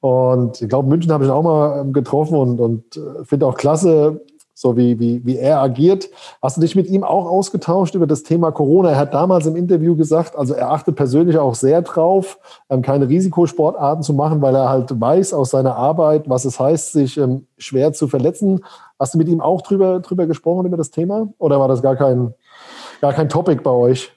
Und 0.00 0.60
ich 0.60 0.68
glaube, 0.68 0.88
München 0.88 1.12
habe 1.12 1.24
ich 1.24 1.30
auch 1.30 1.42
mal 1.42 1.80
ähm, 1.80 1.92
getroffen 1.92 2.36
und, 2.36 2.60
und 2.60 2.96
äh, 2.96 3.24
finde 3.24 3.46
auch 3.46 3.56
klasse, 3.56 4.20
so 4.58 4.74
wie, 4.74 4.98
wie, 4.98 5.20
wie 5.26 5.36
er 5.36 5.60
agiert. 5.60 6.08
Hast 6.40 6.56
du 6.56 6.62
dich 6.62 6.74
mit 6.74 6.88
ihm 6.88 7.04
auch 7.04 7.26
ausgetauscht 7.26 7.94
über 7.94 8.06
das 8.06 8.22
Thema 8.22 8.52
Corona? 8.52 8.92
Er 8.92 8.96
hat 8.96 9.12
damals 9.12 9.44
im 9.44 9.54
Interview 9.54 9.94
gesagt, 9.94 10.34
also 10.34 10.54
er 10.54 10.70
achtet 10.70 10.96
persönlich 10.96 11.36
auch 11.36 11.54
sehr 11.54 11.82
drauf, 11.82 12.38
ähm, 12.70 12.80
keine 12.80 13.06
Risikosportarten 13.06 14.02
zu 14.02 14.14
machen, 14.14 14.40
weil 14.40 14.54
er 14.54 14.70
halt 14.70 14.98
weiß 14.98 15.34
aus 15.34 15.50
seiner 15.50 15.76
Arbeit, 15.76 16.26
was 16.26 16.46
es 16.46 16.58
heißt, 16.58 16.92
sich 16.92 17.18
ähm, 17.18 17.46
schwer 17.58 17.92
zu 17.92 18.08
verletzen. 18.08 18.64
Hast 18.98 19.12
du 19.12 19.18
mit 19.18 19.28
ihm 19.28 19.42
auch 19.42 19.60
drüber, 19.60 20.00
drüber 20.00 20.26
gesprochen, 20.26 20.64
über 20.64 20.78
das 20.78 20.90
Thema? 20.90 21.28
Oder 21.36 21.60
war 21.60 21.68
das 21.68 21.82
gar 21.82 21.96
kein, 21.96 22.32
gar 23.02 23.12
kein 23.12 23.28
Topic 23.28 23.60
bei 23.62 23.70
euch? 23.70 24.10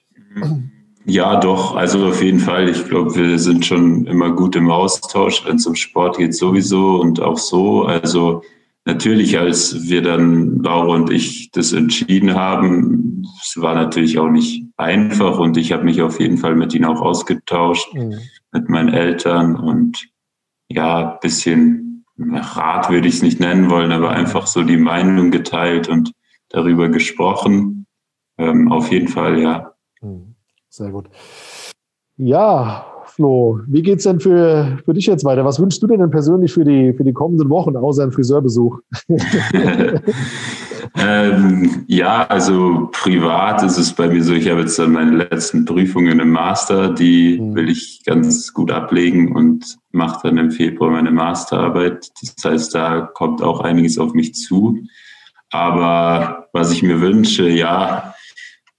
Ja, 1.05 1.37
doch. 1.37 1.75
Also 1.75 2.05
auf 2.07 2.21
jeden 2.23 2.39
Fall. 2.39 2.69
Ich 2.69 2.87
glaube, 2.87 3.13
wir 3.13 3.39
sind 3.39 3.65
schon 3.65 4.05
immer 4.05 4.31
gut 4.31 4.55
im 4.55 4.71
Austausch, 4.71 5.45
wenn 5.45 5.57
es 5.57 5.67
um 5.67 5.75
Sport 5.75 6.17
geht 6.17 6.33
sowieso 6.33 7.01
und 7.01 7.19
auch 7.19 7.37
so. 7.37 7.83
Also 7.83 8.41
natürlich, 8.85 9.37
als 9.39 9.89
wir 9.89 10.01
dann, 10.01 10.61
Laura 10.63 10.95
und 10.95 11.11
ich, 11.11 11.51
das 11.51 11.73
entschieden 11.73 12.35
haben, 12.35 13.23
es 13.41 13.61
war 13.61 13.75
natürlich 13.75 14.19
auch 14.19 14.29
nicht 14.29 14.65
einfach 14.77 15.39
und 15.39 15.57
ich 15.57 15.71
habe 15.71 15.83
mich 15.83 16.01
auf 16.01 16.19
jeden 16.19 16.37
Fall 16.37 16.55
mit 16.55 16.73
ihnen 16.73 16.85
auch 16.85 17.01
ausgetauscht, 17.01 17.93
mhm. 17.93 18.19
mit 18.51 18.69
meinen 18.69 18.89
Eltern 18.89 19.55
und 19.55 20.07
ja, 20.67 21.17
bisschen 21.21 22.05
Rat 22.17 22.89
würde 22.89 23.07
ich 23.07 23.15
es 23.15 23.21
nicht 23.21 23.39
nennen 23.39 23.69
wollen, 23.69 23.91
aber 23.91 24.11
einfach 24.11 24.45
so 24.45 24.63
die 24.63 24.77
Meinung 24.77 25.31
geteilt 25.31 25.87
und 25.87 26.11
darüber 26.49 26.89
gesprochen. 26.89 27.85
Ähm, 28.37 28.71
auf 28.71 28.91
jeden 28.91 29.07
Fall, 29.07 29.39
ja. 29.39 29.73
Mhm. 30.01 30.35
Sehr 30.69 30.91
gut. 30.91 31.09
Ja, 32.17 32.85
Flo, 33.19 33.59
wie 33.67 33.81
geht's 33.81 34.05
denn 34.05 34.21
für, 34.21 34.77
für 34.85 34.93
dich 34.93 35.05
jetzt 35.07 35.25
weiter? 35.25 35.43
Was 35.43 35.59
wünschst 35.59 35.83
du 35.83 35.87
dir 35.87 35.97
denn 35.97 36.09
persönlich 36.09 36.53
für 36.53 36.63
die, 36.63 36.93
für 36.93 37.03
die 37.03 37.11
kommenden 37.11 37.49
Wochen, 37.49 37.75
außer 37.75 38.03
einen 38.03 38.13
Friseurbesuch? 38.13 38.79
ähm, 40.97 41.83
ja, 41.87 42.25
also 42.27 42.87
privat 42.93 43.61
ist 43.63 43.77
es 43.77 43.91
bei 43.91 44.07
mir 44.07 44.23
so, 44.23 44.31
ich 44.31 44.49
habe 44.49 44.61
jetzt 44.61 44.79
dann 44.79 44.93
meine 44.93 45.17
letzten 45.17 45.65
Prüfungen 45.65 46.21
im 46.21 46.29
Master, 46.29 46.93
die 46.93 47.37
mhm. 47.41 47.55
will 47.55 47.69
ich 47.69 48.03
ganz 48.05 48.53
gut 48.53 48.71
ablegen 48.71 49.35
und 49.35 49.65
mache 49.91 50.29
dann 50.29 50.37
im 50.37 50.51
Februar 50.51 50.91
meine 50.91 51.11
Masterarbeit. 51.11 52.09
Das 52.21 52.45
heißt, 52.49 52.73
da 52.73 53.01
kommt 53.01 53.41
auch 53.41 53.59
einiges 53.59 53.97
auf 53.97 54.13
mich 54.13 54.33
zu. 54.33 54.79
Aber 55.49 56.47
was 56.53 56.71
ich 56.71 56.83
mir 56.83 57.01
wünsche, 57.01 57.49
ja, 57.49 58.13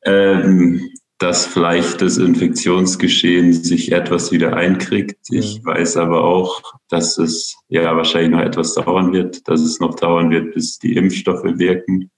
ähm, 0.06 0.89
dass 1.20 1.44
vielleicht 1.44 2.00
das 2.00 2.16
Infektionsgeschehen 2.16 3.52
sich 3.52 3.92
etwas 3.92 4.32
wieder 4.32 4.56
einkriegt. 4.56 5.18
Ich 5.30 5.62
weiß 5.62 5.98
aber 5.98 6.24
auch, 6.24 6.62
dass 6.88 7.18
es 7.18 7.58
ja 7.68 7.94
wahrscheinlich 7.94 8.30
noch 8.30 8.40
etwas 8.40 8.74
dauern 8.74 9.12
wird, 9.12 9.46
dass 9.46 9.60
es 9.60 9.80
noch 9.80 9.96
dauern 9.96 10.30
wird, 10.30 10.54
bis 10.54 10.78
die 10.78 10.96
Impfstoffe 10.96 11.44
wirken. 11.44 12.10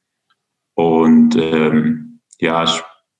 Und 0.74 1.36
ähm, 1.36 2.20
ja, 2.40 2.64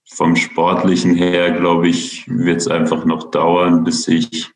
vom 0.09 0.37
Sportlichen 0.37 1.16
her, 1.16 1.51
glaube 1.51 1.88
ich, 1.88 2.29
wird 2.29 2.59
es 2.59 2.68
einfach 2.68 3.05
noch 3.05 3.33
dauern, 3.33 3.83
bis 3.83 4.07
ich 4.07 4.53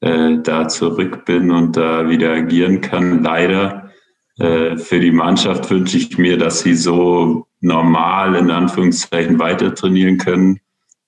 äh, 0.00 0.38
da 0.42 0.68
zurück 0.68 1.26
bin 1.26 1.50
und 1.50 1.76
da 1.76 2.08
wieder 2.08 2.32
agieren 2.32 2.80
kann. 2.80 3.22
Leider. 3.22 3.92
Äh, 4.38 4.78
für 4.78 5.00
die 5.00 5.12
Mannschaft 5.12 5.70
wünsche 5.70 5.98
ich 5.98 6.16
mir, 6.16 6.38
dass 6.38 6.60
sie 6.60 6.74
so 6.74 7.46
normal 7.66 8.36
in 8.36 8.50
Anführungszeichen 8.50 9.38
weiter 9.38 9.74
trainieren 9.74 10.18
können, 10.18 10.60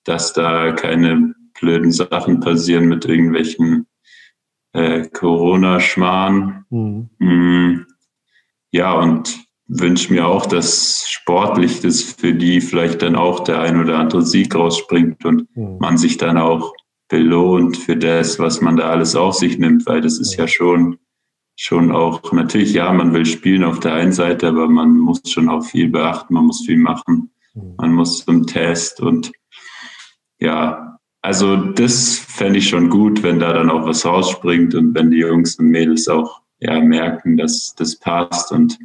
dass 0.03 0.33
da 0.33 0.71
keine 0.73 1.33
blöden 1.59 1.91
Sachen 1.91 2.39
passieren 2.39 2.85
mit 2.85 3.05
irgendwelchen 3.05 3.87
äh, 4.73 5.07
Corona-Schmarrn. 5.07 6.65
Mhm. 6.69 7.09
Mm, 7.19 7.85
ja, 8.71 8.93
und 8.93 9.39
wünsche 9.67 10.11
mir 10.11 10.27
auch, 10.27 10.45
dass 10.45 11.05
sportlich 11.07 11.81
das 11.81 12.01
für 12.01 12.33
die 12.33 12.59
vielleicht 12.59 13.01
dann 13.01 13.15
auch 13.15 13.41
der 13.41 13.61
ein 13.61 13.79
oder 13.79 13.99
andere 13.99 14.23
Sieg 14.23 14.55
rausspringt 14.55 15.25
und 15.25 15.55
mhm. 15.55 15.77
man 15.79 15.97
sich 15.97 16.17
dann 16.17 16.37
auch 16.37 16.73
belohnt 17.07 17.77
für 17.77 17.97
das, 17.97 18.39
was 18.39 18.61
man 18.61 18.77
da 18.77 18.89
alles 18.89 19.15
auf 19.15 19.35
sich 19.35 19.57
nimmt, 19.57 19.85
weil 19.85 20.01
das 20.01 20.19
ist 20.19 20.35
ja, 20.35 20.43
ja 20.43 20.47
schon 20.47 20.97
schon 21.61 21.91
auch, 21.91 22.31
natürlich, 22.31 22.71
ja, 22.71 22.89
man 22.93 23.13
will 23.13 23.25
spielen 23.25 23.65
auf 23.65 23.81
der 23.81 23.93
einen 23.93 24.13
Seite, 24.13 24.47
aber 24.47 24.69
man 24.69 24.97
muss 24.97 25.21
schon 25.29 25.49
auch 25.49 25.61
viel 25.61 25.89
beachten, 25.89 26.33
man 26.33 26.45
muss 26.45 26.65
viel 26.65 26.77
machen, 26.77 27.31
mhm. 27.53 27.73
man 27.77 27.93
muss 27.95 28.23
zum 28.23 28.47
Test 28.47 29.01
und 29.01 29.33
ja, 30.39 30.97
also 31.21 31.57
das 31.57 32.17
fände 32.17 32.59
ich 32.59 32.69
schon 32.69 32.89
gut, 32.89 33.23
wenn 33.23 33.39
da 33.39 33.51
dann 33.51 33.69
auch 33.69 33.85
was 33.85 34.05
rausspringt 34.05 34.73
und 34.73 34.95
wenn 34.95 35.11
die 35.11 35.17
Jungs 35.17 35.59
und 35.59 35.67
Mädels 35.67 36.07
auch 36.07 36.39
ja, 36.59 36.79
merken, 36.79 37.35
dass 37.35 37.75
das 37.75 37.97
passt 37.99 38.53
und 38.53 38.79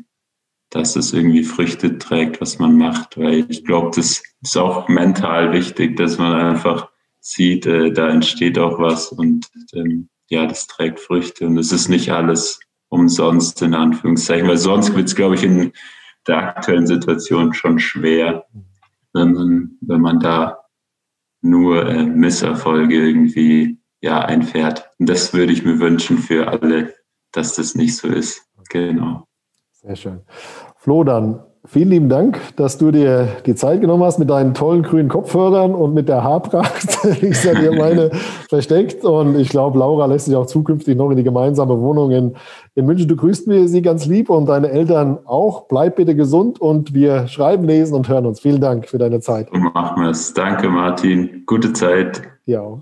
dass 0.70 0.96
es 0.96 1.12
irgendwie 1.12 1.44
Früchte 1.44 1.96
trägt, 1.98 2.40
was 2.40 2.58
man 2.58 2.76
macht, 2.76 3.16
weil 3.16 3.46
ich 3.48 3.64
glaube, 3.64 3.92
das 3.94 4.20
ist 4.42 4.58
auch 4.58 4.88
mental 4.88 5.52
wichtig, 5.52 5.96
dass 5.96 6.18
man 6.18 6.34
einfach 6.34 6.90
sieht, 7.20 7.66
äh, 7.66 7.92
da 7.92 8.08
entsteht 8.08 8.58
auch 8.58 8.80
was 8.80 9.12
und 9.12 9.48
ähm, 9.74 10.08
ja, 10.28 10.46
das 10.46 10.66
trägt 10.66 11.00
Früchte 11.00 11.46
und 11.46 11.58
es 11.58 11.72
ist 11.72 11.88
nicht 11.88 12.10
alles 12.10 12.60
umsonst 12.88 13.60
in 13.62 13.74
Anführungszeichen, 13.74 14.48
weil 14.48 14.56
sonst 14.56 14.94
wird 14.94 15.08
es, 15.08 15.16
glaube 15.16 15.34
ich, 15.34 15.42
in 15.42 15.72
der 16.26 16.56
aktuellen 16.56 16.86
Situation 16.86 17.52
schon 17.52 17.78
schwer, 17.78 18.46
wenn 19.12 19.32
man, 19.32 19.78
wenn 19.80 20.00
man 20.00 20.20
da 20.20 20.58
nur 21.40 21.86
äh, 21.86 22.04
Misserfolge 22.04 22.94
irgendwie 22.94 23.78
ja, 24.00 24.20
einfährt. 24.20 24.90
Und 24.98 25.08
das 25.08 25.34
würde 25.34 25.52
ich 25.52 25.64
mir 25.64 25.78
wünschen 25.78 26.18
für 26.18 26.48
alle, 26.48 26.94
dass 27.32 27.56
das 27.56 27.74
nicht 27.74 27.96
so 27.96 28.08
ist. 28.08 28.46
Genau. 28.70 29.26
Sehr 29.72 29.96
schön. 29.96 30.20
Flo, 30.76 31.04
dann 31.04 31.42
Vielen 31.66 31.88
lieben 31.88 32.08
Dank, 32.10 32.38
dass 32.56 32.76
du 32.76 32.90
dir 32.90 33.26
die 33.46 33.54
Zeit 33.54 33.80
genommen 33.80 34.04
hast 34.04 34.18
mit 34.18 34.28
deinen 34.28 34.52
tollen 34.52 34.82
grünen 34.82 35.08
Kopfhörern 35.08 35.74
und 35.74 35.94
mit 35.94 36.10
der 36.10 36.22
Haarpracht. 36.22 36.98
ich 37.22 37.40
sage 37.40 37.60
dir 37.60 37.72
meine 37.72 38.10
versteckt. 38.50 39.02
Und 39.02 39.38
ich 39.38 39.48
glaube, 39.48 39.78
Laura 39.78 40.04
lässt 40.04 40.26
sich 40.26 40.36
auch 40.36 40.44
zukünftig 40.44 40.94
noch 40.94 41.10
in 41.10 41.16
die 41.16 41.22
gemeinsame 41.22 41.80
Wohnung 41.80 42.10
in, 42.10 42.34
in 42.74 42.84
München. 42.84 43.08
Du 43.08 43.16
grüßt 43.16 43.48
mir 43.48 43.66
sie 43.66 43.80
ganz 43.80 44.04
lieb 44.04 44.28
und 44.28 44.46
deine 44.46 44.70
Eltern 44.70 45.18
auch. 45.24 45.66
Bleib 45.66 45.96
bitte 45.96 46.14
gesund 46.14 46.60
und 46.60 46.92
wir 46.92 47.28
schreiben, 47.28 47.64
lesen 47.64 47.94
und 47.94 48.10
hören 48.10 48.26
uns. 48.26 48.40
Vielen 48.40 48.60
Dank 48.60 48.86
für 48.86 48.98
deine 48.98 49.20
Zeit. 49.20 49.50
Machen 49.50 50.02
wir 50.02 50.10
es. 50.10 50.34
Danke, 50.34 50.68
Martin. 50.68 51.44
Gute 51.46 51.72
Zeit. 51.72 52.22
Ja. 52.44 52.78